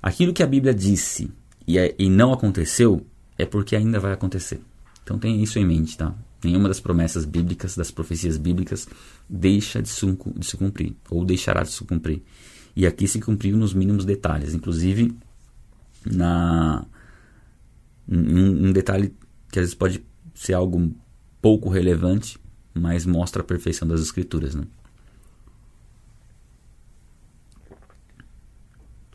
[0.00, 1.28] Aquilo que a Bíblia disse
[1.66, 3.04] e, é, e não aconteceu
[3.36, 4.60] é porque ainda vai acontecer.
[5.02, 6.14] Então tenha isso em mente, tá?
[6.44, 8.86] Nenhuma das promessas bíblicas, das profecias bíblicas,
[9.28, 12.22] deixa de se, de se cumprir, ou deixará de se cumprir.
[12.76, 15.12] E aqui se cumpriu nos mínimos detalhes, inclusive
[16.06, 16.86] na
[18.08, 19.12] um, um detalhe
[19.50, 20.92] que às vezes pode ser algo
[21.42, 22.38] pouco relevante,
[22.72, 24.64] mas mostra a perfeição das escrituras, né?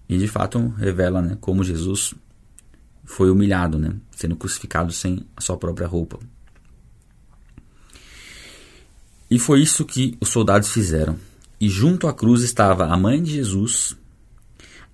[0.09, 2.13] E de fato revela né, como Jesus
[3.03, 6.19] foi humilhado, né, sendo crucificado sem a sua própria roupa.
[9.29, 11.17] E foi isso que os soldados fizeram.
[11.59, 13.97] E junto à cruz estava a mãe de Jesus,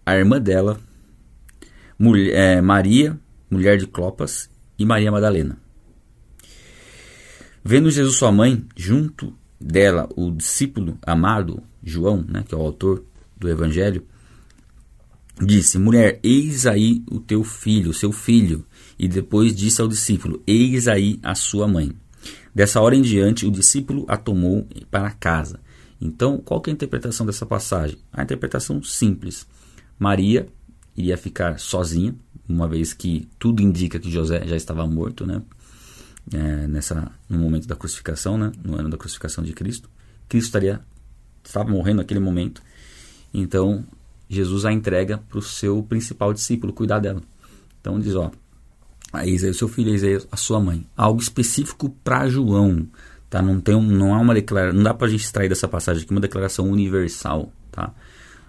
[0.06, 0.80] a irmã dela,
[2.00, 3.20] mulher, é, Maria,
[3.50, 5.63] mulher de Clopas, e Maria Madalena.
[7.64, 13.04] Vendo Jesus sua mãe, junto dela o discípulo amado, João, né, que é o autor
[13.38, 14.06] do Evangelho,
[15.42, 18.66] disse: Mulher, eis aí o teu filho, o seu filho.
[19.00, 21.92] E depois disse ao discípulo: Eis aí a sua mãe.
[22.54, 25.60] Dessa hora em diante, o discípulo a tomou para casa.
[26.00, 27.98] Então, qual é a interpretação dessa passagem?
[28.12, 29.48] A interpretação simples.
[29.98, 30.48] Maria
[30.96, 32.14] iria ficar sozinha,
[32.48, 35.42] uma vez que tudo indica que José já estava morto, né?
[36.32, 38.52] É, nessa, no momento da crucificação, né?
[38.64, 39.90] no ano da crucificação de Cristo.
[40.30, 40.80] Cristo estaria,
[41.44, 42.62] estava morrendo naquele momento.
[43.34, 43.86] Então,
[44.30, 47.22] Jesus a entrega para o seu principal discípulo cuidar dela.
[47.80, 48.32] Então diz, ó,
[49.24, 50.86] eis aí o seu filho, eis a sua mãe.
[50.96, 52.88] Algo específico para João,
[53.30, 53.42] tá?
[53.42, 56.12] Não tem, não há uma declaração, não dá para a gente extrair dessa passagem aqui
[56.12, 57.94] uma declaração universal, tá?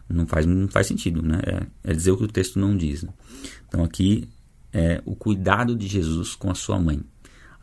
[0.08, 1.40] Não faz, não faz sentido, né?
[1.44, 3.02] É, é dizer o que o texto não diz.
[3.02, 3.10] Né?
[3.66, 4.28] Então aqui
[4.72, 7.00] é o cuidado de Jesus com a sua mãe,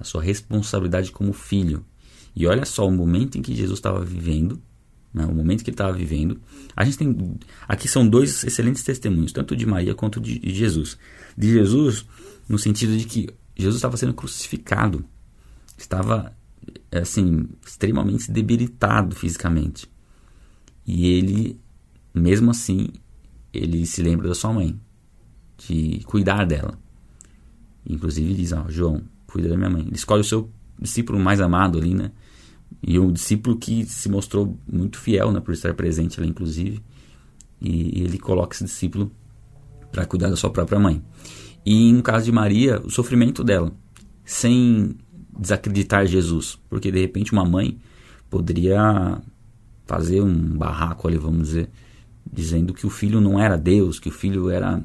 [0.01, 1.85] a sua responsabilidade como filho.
[2.35, 4.61] E olha só o momento em que Jesus estava vivendo,
[5.13, 6.41] né, o momento que ele estava vivendo.
[6.75, 10.97] A gente tem aqui são dois excelentes testemunhos, tanto de Maria quanto de, Jesus.
[11.37, 12.05] De Jesus,
[12.47, 15.05] no sentido de que Jesus estava sendo crucificado,
[15.77, 16.35] estava
[16.91, 19.89] assim extremamente debilitado fisicamente.
[20.85, 21.59] E ele,
[22.13, 22.89] mesmo assim,
[23.53, 24.79] ele se lembra da sua mãe,
[25.57, 26.79] de cuidar dela.
[27.85, 29.81] Inclusive diz, ó, João, cuida da minha mãe.
[29.81, 32.11] Ele escolhe o seu discípulo mais amado ali, né?
[32.81, 36.81] E um discípulo que se mostrou muito fiel, né, por estar presente ali, inclusive.
[37.61, 39.11] E, e ele coloca esse discípulo
[39.91, 41.03] para cuidar da sua própria mãe.
[41.65, 43.71] E no caso de Maria, o sofrimento dela,
[44.25, 44.95] sem
[45.37, 47.77] desacreditar Jesus, porque de repente uma mãe
[48.29, 49.21] poderia
[49.85, 51.69] fazer um barraco ali, vamos dizer,
[52.31, 54.83] dizendo que o filho não era Deus, que o filho era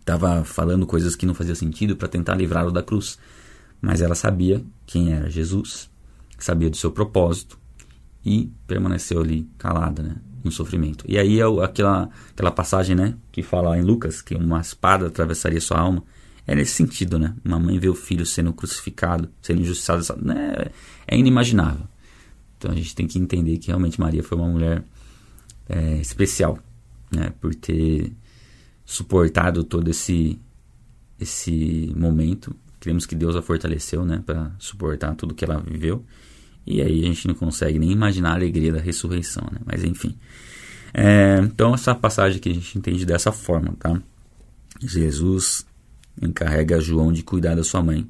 [0.00, 3.18] estava falando coisas que não faziam sentido para tentar livrá-lo da cruz.
[3.84, 5.90] Mas ela sabia quem era Jesus,
[6.38, 7.58] sabia do seu propósito
[8.24, 11.04] e permaneceu ali calada, né, no sofrimento.
[11.06, 15.60] E aí é aquela aquela passagem, né, que fala em Lucas que uma espada atravessaria
[15.60, 16.02] sua alma.
[16.46, 17.34] É nesse sentido, né?
[17.42, 20.66] Uma mãe vê o filho sendo crucificado, sendo injustiçado, né?
[21.06, 21.86] é inimaginável.
[22.58, 24.84] Então a gente tem que entender que realmente Maria foi uma mulher
[25.66, 26.58] é, especial,
[27.10, 27.32] né?
[27.40, 28.12] Por ter
[28.84, 30.38] suportado todo esse
[31.18, 32.54] esse momento.
[32.84, 34.22] Cremos que Deus a fortaleceu, né?
[34.26, 36.04] Para suportar tudo que ela viveu.
[36.66, 39.58] E aí a gente não consegue nem imaginar a alegria da ressurreição, né?
[39.64, 40.14] Mas enfim.
[40.92, 43.98] É, então essa passagem que a gente entende dessa forma, tá?
[44.82, 45.64] Jesus
[46.20, 48.06] encarrega João de cuidar da sua mãe,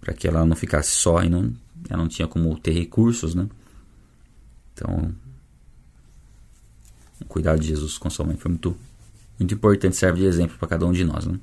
[0.00, 1.54] para que ela não ficasse só e não,
[1.88, 3.48] ela não tinha como ter recursos, né?
[4.74, 5.14] Então,
[7.20, 8.76] o cuidado de Jesus com sua mãe foi muito,
[9.38, 11.38] muito importante, serve de exemplo para cada um de nós, né?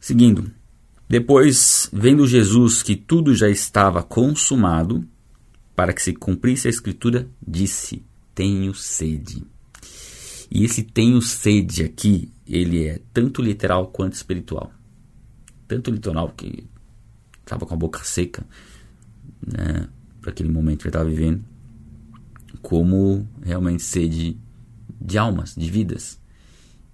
[0.00, 0.50] Seguindo,
[1.12, 5.06] depois, vendo Jesus que tudo já estava consumado,
[5.76, 8.02] para que se cumprisse a escritura, disse:
[8.34, 9.44] Tenho sede.
[10.50, 14.72] E esse tenho sede aqui, ele é tanto literal quanto espiritual.
[15.68, 16.66] Tanto literal que
[17.40, 18.42] estava com a boca seca,
[19.46, 21.44] né, para aquele momento que ele estava vivendo,
[22.62, 24.40] como realmente sede
[24.98, 26.18] de almas, de vidas.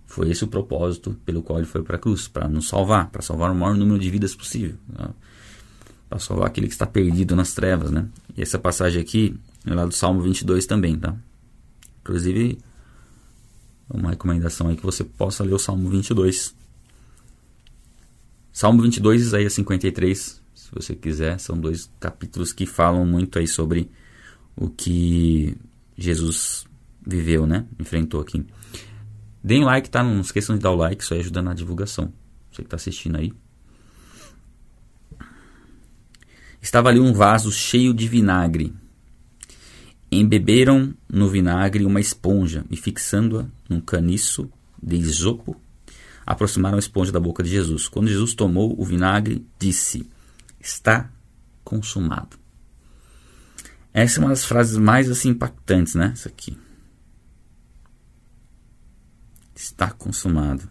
[0.08, 3.20] Foi esse o propósito pelo qual ele foi para a cruz, para nos salvar, para
[3.20, 5.10] salvar o maior número de vidas possível, né?
[6.08, 8.08] para salvar aquele que está perdido nas trevas, né?
[8.34, 11.14] E essa passagem aqui é lá do Salmo 22 também, tá?
[12.00, 12.58] Inclusive,
[13.90, 16.54] uma recomendação aí que você possa ler o Salmo 22.
[18.50, 23.46] Salmo 22 e Isaías 53, se você quiser, são dois capítulos que falam muito aí
[23.46, 23.90] sobre
[24.56, 25.54] o que
[25.98, 26.66] Jesus
[27.06, 27.66] viveu, né?
[27.78, 28.44] Enfrentou aqui.
[29.48, 30.02] Deem like, tá?
[30.02, 32.12] Não esqueçam de dar o like, isso aí ajuda na divulgação.
[32.50, 33.32] Você que está assistindo aí.
[36.60, 38.74] Estava ali um vaso cheio de vinagre
[40.10, 44.50] Embeberam no vinagre uma esponja e, fixando-a num caniço
[44.82, 45.56] de isopo,
[46.26, 47.88] aproximaram a esponja da boca de Jesus.
[47.88, 50.06] Quando Jesus tomou o vinagre, disse:
[50.60, 51.10] Está
[51.64, 52.38] consumado.
[53.94, 56.12] Essa é uma das frases mais assim, impactantes, né?
[56.14, 56.56] Isso aqui.
[59.58, 60.70] Está consumado.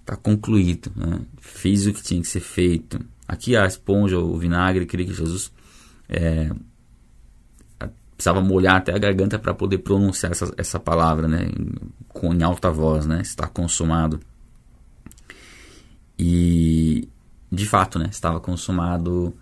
[0.00, 0.92] Está concluído.
[0.94, 1.22] Né?
[1.40, 3.00] Fiz o que tinha que ser feito.
[3.26, 5.50] Aqui a esponja, o vinagre, queria que Jesus
[6.10, 6.50] é,
[8.14, 11.50] precisava molhar até a garganta para poder pronunciar essa, essa palavra, né?
[12.08, 13.22] Com em alta voz, né?
[13.22, 14.20] Está consumado.
[16.18, 17.08] E
[17.50, 18.08] de fato, né?
[18.10, 19.34] Estava consumado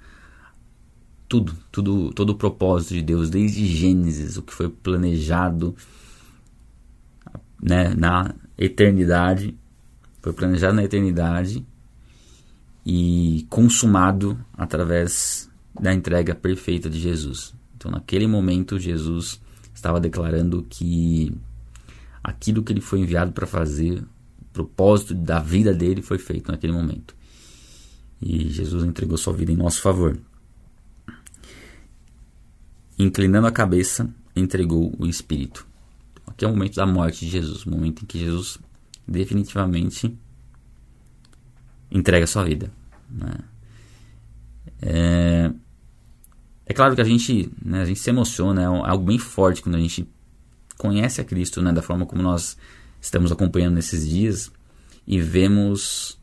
[1.29, 5.75] tudo, tudo, todo o propósito de Deus, desde Gênesis, o que foi planejado,
[7.61, 7.95] né?
[7.95, 9.57] Na eternidade,
[10.21, 11.65] foi planejado na eternidade
[12.85, 17.55] e consumado através da entrega perfeita de Jesus.
[17.77, 19.41] Então, naquele momento, Jesus
[19.75, 21.33] estava declarando que
[22.23, 24.03] aquilo que ele foi enviado para fazer,
[24.41, 27.15] o propósito da vida dele foi feito naquele momento.
[28.21, 30.19] E Jesus entregou sua vida em nosso favor.
[32.99, 35.68] Inclinando a cabeça, entregou o Espírito.
[36.39, 38.59] Aqui é o momento da morte de Jesus, o momento em que Jesus
[39.09, 40.17] definitivamente
[41.91, 42.71] entrega sua vida.
[43.11, 43.35] Né?
[44.81, 45.51] É,
[46.65, 49.75] é claro que a gente, né, a gente se emociona, é algo bem forte quando
[49.75, 50.09] a gente
[50.77, 52.57] conhece a Cristo, né, da forma como nós
[53.01, 54.49] estamos acompanhando nesses dias
[55.05, 56.21] e vemos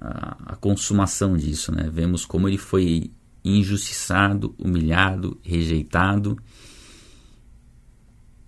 [0.00, 1.88] a, a consumação disso, né?
[1.88, 3.12] Vemos como ele foi
[3.44, 6.36] injustiçado, humilhado, rejeitado.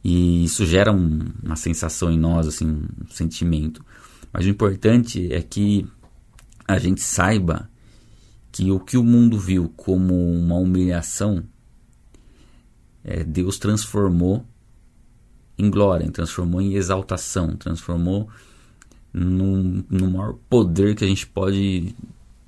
[0.04, 3.82] E isso gera um, uma sensação em nós, assim, um sentimento.
[4.30, 5.86] Mas o importante é que
[6.68, 7.70] a gente saiba
[8.52, 11.42] que o que o mundo viu como uma humilhação,
[13.02, 14.44] é, Deus transformou
[15.56, 18.28] em glória, transformou em exaltação, transformou
[19.12, 21.94] no, no maior poder que a gente pode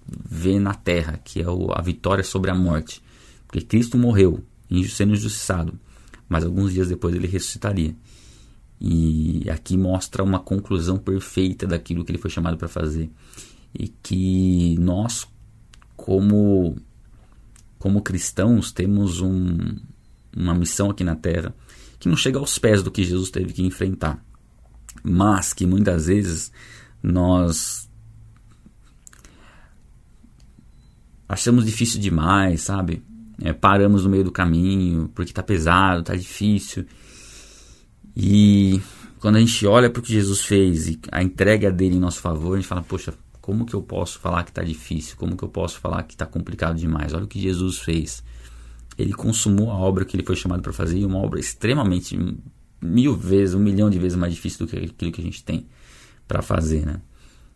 [0.06, 3.02] ver na terra, que é o, a vitória sobre a morte.
[3.46, 4.44] Porque Cristo morreu,
[4.88, 5.78] sendo injustiçado,
[6.28, 7.94] mas alguns dias depois ele ressuscitaria.
[8.80, 13.10] E aqui mostra uma conclusão perfeita daquilo que ele foi chamado para fazer.
[13.74, 15.26] E que nós,
[15.96, 16.76] como,
[17.78, 19.76] como cristãos, temos um,
[20.36, 21.54] uma missão aqui na terra
[21.98, 24.22] que não chega aos pés do que Jesus teve que enfrentar,
[25.02, 26.52] mas que muitas vezes
[27.02, 27.88] nós
[31.28, 33.02] achamos difícil demais, sabe?
[33.42, 36.86] É, paramos no meio do caminho porque está pesado, está difícil.
[38.16, 38.80] E
[39.20, 42.20] quando a gente olha para o que Jesus fez e a entrega dele em nosso
[42.20, 45.16] favor, a gente fala: Poxa, como que eu posso falar que está difícil?
[45.16, 47.12] Como que eu posso falar que está complicado demais?
[47.12, 48.24] Olha o que Jesus fez.
[48.98, 52.18] Ele consumou a obra que ele foi chamado para fazer, uma obra extremamente
[52.80, 55.66] mil vezes, um milhão de vezes mais difícil do que aquilo que a gente tem
[56.26, 57.00] para fazer, né?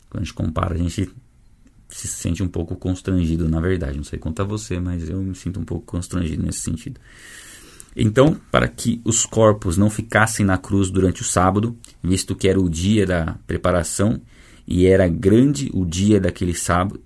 [0.09, 1.11] Quando a gente compara, a gente
[1.90, 3.96] se sente um pouco constrangido, na verdade.
[3.96, 7.00] Não sei a você, mas eu me sinto um pouco constrangido nesse sentido.
[7.96, 12.61] Então, para que os corpos não ficassem na cruz durante o sábado, visto que era
[12.61, 14.20] o dia da preparação
[14.66, 17.03] e era grande o dia daquele sábado,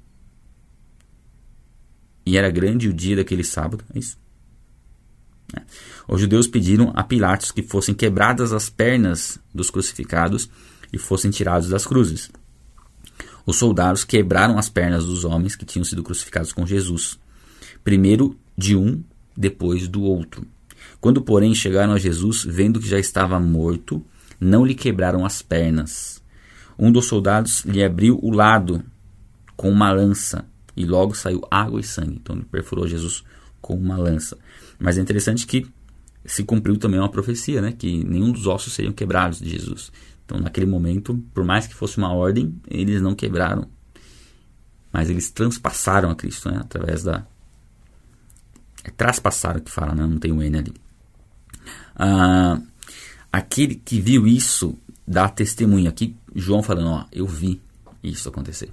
[2.27, 4.19] e era grande o dia daquele sábado, é isso?
[5.57, 5.63] É.
[6.09, 10.49] Os judeus pediram a Pilatos que fossem quebradas as pernas dos crucificados
[10.93, 12.31] e fossem tirados das cruzes.
[13.47, 17.19] Os soldados quebraram as pernas dos homens que tinham sido crucificados com Jesus,
[17.83, 19.03] primeiro de um,
[19.37, 20.47] depois do outro.
[21.01, 24.05] Quando, porém, chegaram a Jesus, vendo que já estava morto,
[24.41, 26.23] não lhe quebraram as pernas.
[26.79, 28.83] Um dos soldados lhe abriu o lado
[29.57, 32.19] com uma lança, e logo saiu água e sangue.
[32.23, 33.23] Então ele perfurou Jesus
[33.61, 34.37] com uma lança.
[34.79, 35.67] Mas é interessante que
[36.25, 37.73] se cumpriu também uma profecia, né?
[37.73, 39.93] Que nenhum dos ossos seriam quebrados de Jesus.
[40.25, 43.69] Então, naquele momento, por mais que fosse uma ordem, eles não quebraram,
[44.93, 46.59] mas eles transpassaram a Cristo, né?
[46.61, 47.27] Através da.
[48.83, 50.07] É traspassaram que fala, né?
[50.07, 50.75] Não tem o N ali.
[51.97, 52.61] Ah,
[53.33, 55.89] aquele que viu isso dá testemunho.
[55.89, 57.61] Aqui, João falando, ó, eu vi
[58.03, 58.73] isso acontecer.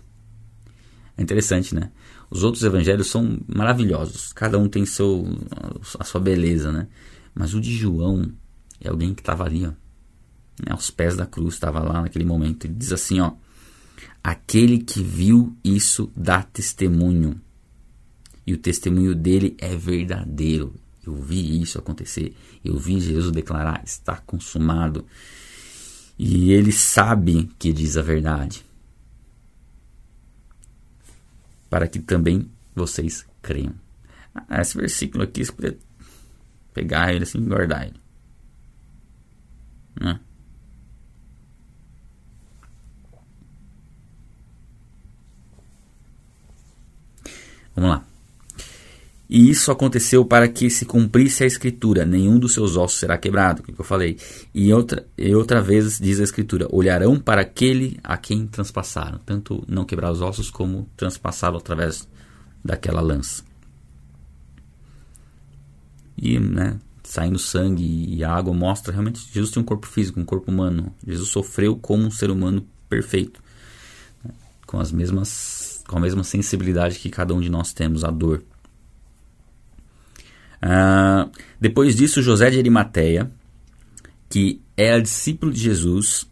[1.18, 1.92] É interessante, né?
[2.30, 4.32] Os outros evangelhos são maravilhosos.
[4.34, 5.26] Cada um tem seu,
[6.00, 6.88] a sua beleza, né?
[7.34, 8.32] Mas o de João
[8.80, 9.72] é alguém que estava ali, ó,
[10.60, 12.66] né, aos pés da cruz, estava lá naquele momento.
[12.66, 13.34] Ele diz assim: ó,
[14.24, 17.40] aquele que viu isso dá testemunho,
[18.46, 20.74] e o testemunho dele é verdadeiro.
[21.06, 25.06] Eu vi isso acontecer, eu vi Jesus declarar: está consumado.
[26.18, 28.64] E ele sabe que diz a verdade,
[31.68, 33.74] para que também vocês creiam.
[34.34, 35.80] Ah, esse versículo aqui, você poderia
[36.74, 38.00] pegar ele assim e guardar ele.
[40.00, 40.20] Né?
[47.76, 48.06] Vamos lá.
[49.34, 53.64] E isso aconteceu para que se cumprisse a escritura: nenhum dos seus ossos será quebrado,
[53.64, 54.18] que eu falei.
[54.54, 59.64] E outra, e outra vez diz a escritura: olharão para aquele a quem transpassaram, tanto
[59.70, 62.06] não quebrar os ossos como transpassá-lo através
[62.62, 63.42] daquela lança.
[66.18, 70.52] E, né, saindo sangue e água mostra realmente Jesus tem um corpo físico, um corpo
[70.52, 70.94] humano.
[71.08, 73.42] Jesus sofreu como um ser humano perfeito,
[74.26, 74.32] né,
[74.68, 75.61] com as mesmas
[75.92, 78.42] com a mesma sensibilidade que cada um de nós temos à dor.
[80.62, 83.30] Ah, depois disso, José de Arimateia,
[84.30, 86.26] que era discípulo de Jesus,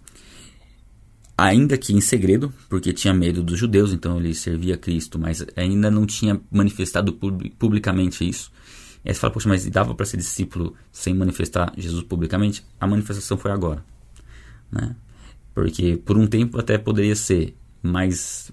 [1.37, 5.45] ainda que em segredo, porque tinha medo dos judeus, então ele servia a Cristo, mas
[5.57, 7.11] ainda não tinha manifestado
[7.59, 8.51] publicamente isso.
[9.03, 12.65] Aí você fala, poxa, mas dava para ser discípulo sem manifestar Jesus publicamente?
[12.79, 13.83] A manifestação foi agora.
[14.71, 14.95] Né?
[15.53, 18.51] Porque por um tempo até poderia ser, mas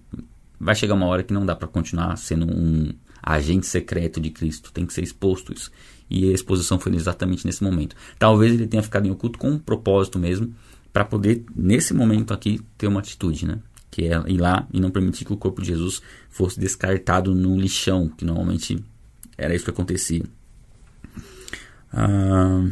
[0.58, 2.92] vai chegar uma hora que não dá para continuar sendo um
[3.22, 5.70] agente secreto de Cristo, tem que ser exposto isso.
[6.08, 7.96] E a exposição foi exatamente nesse momento.
[8.18, 10.54] Talvez ele tenha ficado em oculto com um propósito mesmo,
[10.92, 13.58] para poder, nesse momento aqui, ter uma atitude, né?
[13.90, 16.00] Que é ir lá e não permitir que o corpo de Jesus
[16.30, 18.82] fosse descartado no lixão, que normalmente
[19.36, 20.22] era isso que acontecia.
[21.92, 22.64] Ah,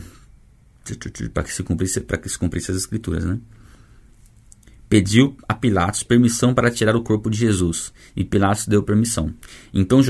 [1.32, 3.38] para que se cumprisse, que se cumprisse as escrituras, né?
[4.94, 9.34] Pediu a Pilatos permissão para tirar o corpo de Jesus, e Pilatos deu permissão.
[9.72, 10.00] Então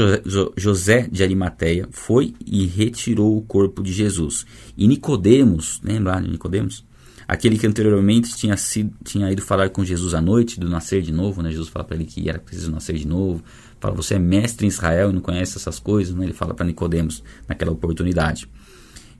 [0.55, 4.45] José de Arimateia foi e retirou o corpo de Jesus.
[4.77, 6.85] E Nicodemos, lembra de Nicodemos?
[7.27, 11.11] aquele que anteriormente tinha, sido, tinha ido falar com Jesus à noite, do nascer de
[11.11, 11.51] novo, né?
[11.51, 13.43] Jesus fala para ele que era preciso nascer de novo.
[13.81, 16.27] Fala, você é mestre em Israel e não conhece essas coisas, né?
[16.27, 18.47] Ele fala para Nicodemos naquela oportunidade.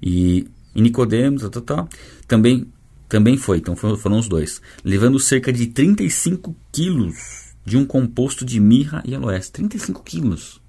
[0.03, 1.89] E, e Nicodemos, tá, tá, tá,
[2.29, 2.67] também,
[3.15, 8.59] também foi, então foram, os dois, levando cerca de 35 quilos de um composto de
[8.59, 9.49] mirra e aloés.
[9.51, 10.61] 35 quilos.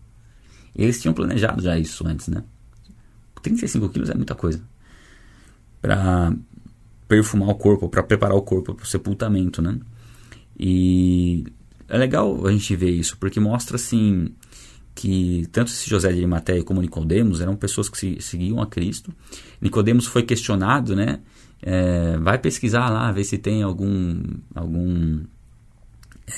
[0.75, 2.43] Eles tinham planejado já isso antes, né?
[3.41, 4.61] 35 quilos é muita coisa.
[5.81, 6.35] Para
[7.07, 9.79] perfumar o corpo, para preparar o corpo para o sepultamento, né?
[10.55, 11.45] E
[11.89, 14.35] é legal a gente ver isso, porque mostra assim
[14.93, 19.11] que tanto esse José de Arimateia como Nicodemos eram pessoas que se, seguiam a Cristo.
[19.59, 21.21] Nicodemos foi questionado, né?
[21.61, 24.21] É, vai pesquisar lá, ver se tem algum
[24.53, 25.23] algum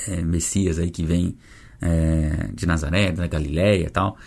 [0.07, 1.35] é, Messias aí que vem
[1.81, 4.17] é, de Nazaré, da Galiléia e tal.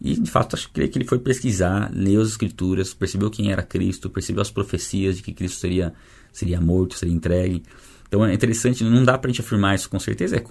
[0.00, 4.08] E de fato, acho que ele foi pesquisar, leu as escrituras, percebeu quem era Cristo,
[4.08, 5.92] percebeu as profecias de que Cristo seria,
[6.32, 7.64] seria morto, seria entregue.
[8.06, 10.44] Então é interessante, não dá para a gente afirmar isso com certeza, é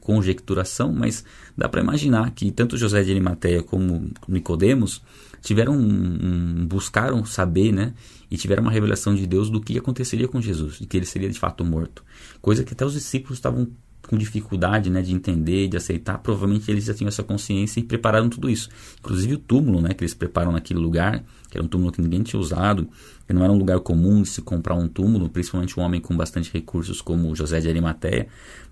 [0.00, 1.24] conjecturação, mas
[1.56, 5.02] dá para imaginar que tanto José de Arimateia como Nicodemos
[5.40, 7.94] tiveram um, um, buscaram saber, né,
[8.30, 11.28] e tiveram uma revelação de Deus do que aconteceria com Jesus, de que ele seria
[11.28, 12.04] de fato morto,
[12.40, 13.68] coisa que até os discípulos estavam
[14.10, 18.28] com dificuldade né, de entender, de aceitar, provavelmente eles já tinham essa consciência e prepararam
[18.28, 18.68] tudo isso.
[18.98, 22.22] Inclusive o túmulo né, que eles preparam naquele lugar, que era um túmulo que ninguém
[22.22, 22.88] tinha usado,
[23.26, 26.16] que não era um lugar comum de se comprar um túmulo, principalmente um homem com
[26.16, 28.26] bastante recursos como José de Arimateia,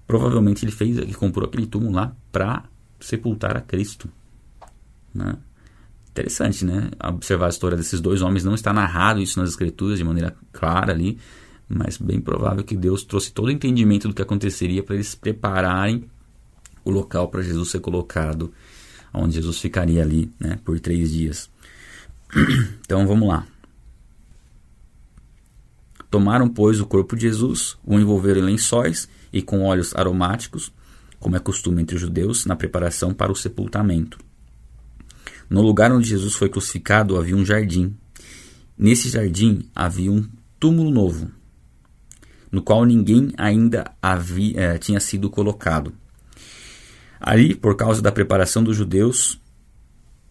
[0.07, 2.65] provavelmente ele fez, ele comprou aquele túmulo lá para
[2.99, 4.09] sepultar a Cristo.
[5.15, 5.37] Né?
[6.19, 6.91] Interessante, né?
[7.05, 10.93] Observar a história desses dois homens, não está narrado isso nas escrituras de maneira clara
[10.93, 11.17] ali,
[11.69, 16.11] mas bem provável que Deus trouxe todo o entendimento do que aconteceria para eles prepararem
[16.85, 18.53] o local para Jesus ser colocado,
[19.15, 21.49] onde Jesus ficaria ali né, por três dias.
[22.85, 23.47] Então vamos lá.
[26.11, 30.73] Tomaram, pois, o corpo de Jesus, o envolveram em lençóis e com óleos aromáticos,
[31.21, 34.19] como é costume entre os judeus, na preparação para o sepultamento.
[35.49, 37.97] No lugar onde Jesus foi crucificado havia um jardim.
[38.77, 40.29] Nesse jardim havia um
[40.61, 41.31] túmulo novo,
[42.51, 45.93] no qual ninguém ainda havia, eh, tinha sido colocado.
[47.21, 49.41] Ali, por causa da preparação dos judeus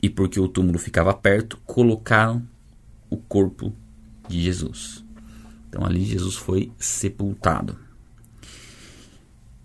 [0.01, 2.47] e porque o túmulo ficava perto, colocaram
[3.09, 3.74] o corpo
[4.28, 5.03] de Jesus.
[5.68, 7.78] Então ali Jesus foi sepultado.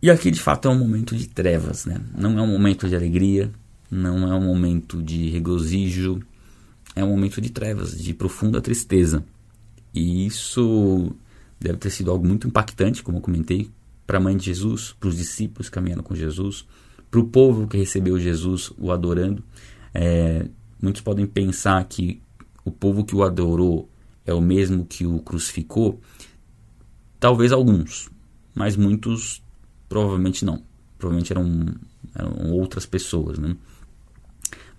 [0.01, 2.01] E aqui de fato é um momento de trevas, né?
[2.17, 3.53] Não é um momento de alegria,
[3.93, 6.23] não é um momento de regozijo,
[6.97, 9.23] é um momento de trevas, de profunda tristeza.
[9.93, 11.15] E isso
[11.61, 13.71] deve ter sido algo muito impactante, como eu comentei,
[14.07, 16.67] para a mãe de Jesus, para os discípulos caminhando com Jesus,
[17.11, 19.45] para o povo que recebeu Jesus o adorando.
[19.93, 20.49] É,
[20.81, 22.19] muitos podem pensar que
[22.65, 23.91] o povo que o adorou
[24.25, 26.01] é o mesmo que o crucificou.
[27.21, 28.09] Talvez alguns,
[28.55, 29.43] mas muitos
[29.87, 30.63] provavelmente não.
[30.99, 31.75] Provavelmente eram,
[32.15, 33.55] eram outras pessoas, né?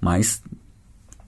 [0.04, 0.44] Mas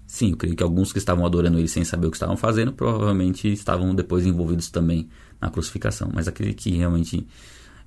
[0.05, 2.73] sim, eu creio que alguns que estavam adorando ele sem saber o que estavam fazendo,
[2.73, 5.07] provavelmente estavam depois envolvidos também
[5.39, 6.11] na crucificação.
[6.13, 7.25] Mas aquele que realmente,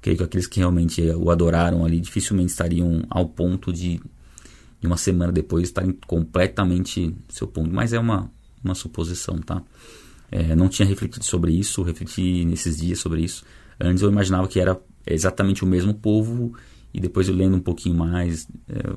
[0.01, 4.01] creio que aqueles que realmente o adoraram ali dificilmente estariam ao ponto de,
[4.81, 7.71] de uma semana depois estarem completamente seu ponto.
[7.71, 8.31] Mas é uma,
[8.65, 9.63] uma suposição, tá?
[10.31, 13.45] É, não tinha refletido sobre isso, refleti nesses dias sobre isso.
[13.79, 16.55] Antes eu imaginava que era exatamente o mesmo povo
[16.95, 18.97] e depois eu lendo um pouquinho mais, é,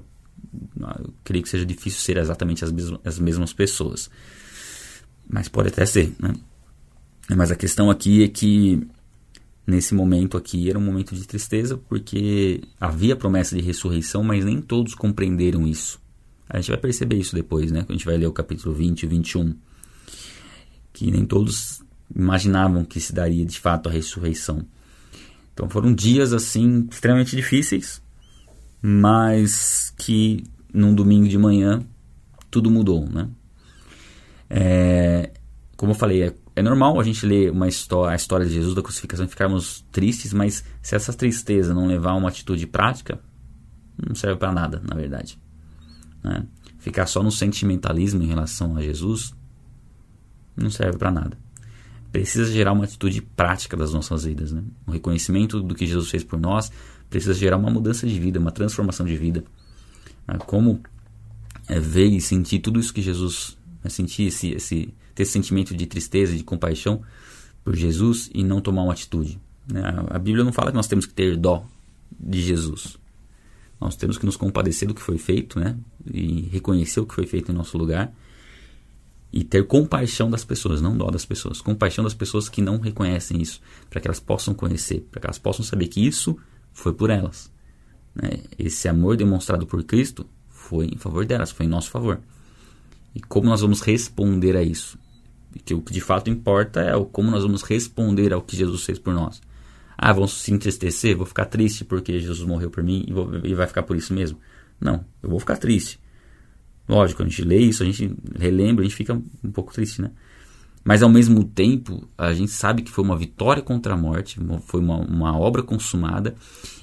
[0.79, 4.09] eu creio que seja difícil ser exatamente as mesmas, as mesmas pessoas.
[5.27, 6.33] Mas pode até ser, né?
[7.35, 8.85] Mas a questão aqui é que
[9.65, 14.61] nesse momento aqui era um momento de tristeza porque havia promessa de ressurreição, mas nem
[14.61, 15.99] todos compreenderam isso.
[16.49, 17.81] A gente vai perceber isso depois, né?
[17.81, 19.55] Quando a gente vai ler o capítulo 20 e 21.
[20.91, 21.81] Que nem todos
[22.13, 24.65] imaginavam que se daria de fato a ressurreição.
[25.53, 28.01] Então foram dias assim extremamente difíceis,
[28.81, 31.83] mas que num domingo de manhã
[32.49, 33.29] tudo mudou, né?
[34.49, 35.31] É,
[35.77, 38.75] como eu falei, é é normal a gente ler uma história, a história de Jesus
[38.75, 43.19] da crucificação e ficarmos tristes, mas se essa tristeza não levar a uma atitude prática,
[43.97, 45.39] não serve para nada, na verdade.
[46.23, 46.45] Né?
[46.77, 49.33] Ficar só no sentimentalismo em relação a Jesus
[50.55, 51.37] não serve para nada.
[52.11, 54.51] Precisa gerar uma atitude prática das nossas vidas.
[54.51, 54.63] Né?
[54.85, 56.69] O reconhecimento do que Jesus fez por nós
[57.11, 59.43] precisa gerar uma mudança de vida, uma transformação de vida.
[60.27, 60.39] Né?
[60.47, 60.81] Como
[61.67, 63.89] é, ver e sentir tudo isso que Jesus né?
[63.89, 67.01] sentir esse, esse ter esse sentimento de tristeza, de compaixão
[67.63, 69.39] por Jesus e não tomar uma atitude.
[69.67, 69.81] Né?
[70.09, 71.65] A Bíblia não fala que nós temos que ter dó
[72.17, 72.97] de Jesus.
[73.79, 75.75] Nós temos que nos compadecer do que foi feito, né?
[76.13, 78.13] E reconhecer o que foi feito em nosso lugar
[79.33, 83.41] e ter compaixão das pessoas, não dó das pessoas, compaixão das pessoas que não reconhecem
[83.41, 86.37] isso, para que elas possam conhecer, para que elas possam saber que isso
[86.73, 87.51] foi por elas.
[88.15, 88.29] Né?
[88.57, 92.19] Esse amor demonstrado por Cristo foi em favor delas, foi em nosso favor.
[93.13, 94.97] E como nós vamos responder a isso?
[95.65, 98.83] Que o que de fato importa é o como nós vamos responder ao que Jesus
[98.83, 99.41] fez por nós.
[99.97, 103.53] Ah, vamos se entristecer, vou ficar triste porque Jesus morreu por mim e, vou, e
[103.53, 104.39] vai ficar por isso mesmo.
[104.79, 105.99] Não, eu vou ficar triste.
[106.87, 110.11] Lógico, a gente lê isso, a gente relembra, a gente fica um pouco triste, né?
[110.83, 114.81] Mas ao mesmo tempo, a gente sabe que foi uma vitória contra a morte, foi
[114.81, 116.35] uma, uma obra consumada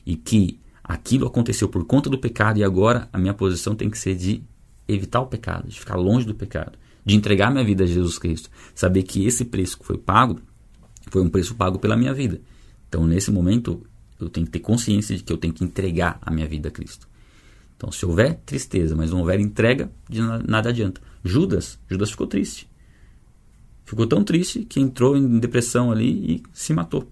[0.06, 3.98] e que aquilo aconteceu por conta do pecado e agora a minha posição tem que
[3.98, 4.42] ser de
[4.86, 8.48] evitar o pecado, de ficar longe do pecado, de entregar minha vida a Jesus Cristo,
[8.74, 10.40] saber que esse preço que foi pago
[11.10, 12.40] foi um preço pago pela minha vida.
[12.88, 13.84] Então, nesse momento,
[14.20, 16.72] eu tenho que ter consciência de que eu tenho que entregar a minha vida a
[16.72, 17.08] Cristo.
[17.76, 19.90] Então, se houver tristeza, mas não houver entrega,
[20.46, 21.00] nada adianta.
[21.22, 22.68] Judas, Judas ficou triste.
[23.88, 27.10] Ficou tão triste que entrou em depressão ali e se matou.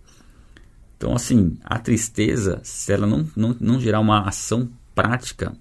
[0.95, 5.57] Então, assim, a tristeza, se ela não, não, não gerar uma ação prática,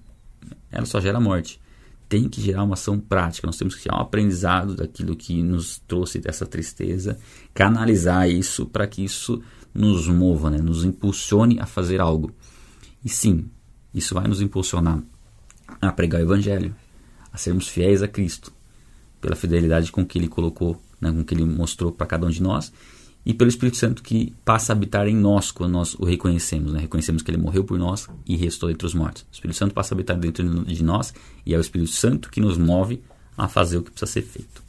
[0.70, 1.58] ela só gera morte.
[2.06, 3.46] Tem que gerar uma ação prática.
[3.46, 7.18] Nós temos que tirar um aprendizado daquilo que nos trouxe dessa tristeza,
[7.54, 9.42] canalizar isso para que isso
[9.72, 10.58] nos mova, né?
[10.58, 12.30] nos impulsione a fazer algo.
[13.02, 13.48] E sim,
[13.94, 15.02] isso vai nos impulsionar
[15.80, 16.76] a pregar o Evangelho,
[17.32, 18.52] a sermos fiéis a Cristo,
[19.18, 22.42] pela fidelidade com que Ele colocou, né, com que Ele mostrou para cada um de
[22.42, 22.72] nós,
[23.24, 26.72] e pelo Espírito Santo que passa a habitar em nós quando nós o reconhecemos.
[26.72, 26.80] Né?
[26.80, 29.22] Reconhecemos que Ele morreu por nós e restou entre os mortos.
[29.22, 31.12] O Espírito Santo passa a habitar dentro de nós
[31.44, 33.02] e é o Espírito Santo que nos move
[33.36, 34.65] a fazer o que precisa ser feito.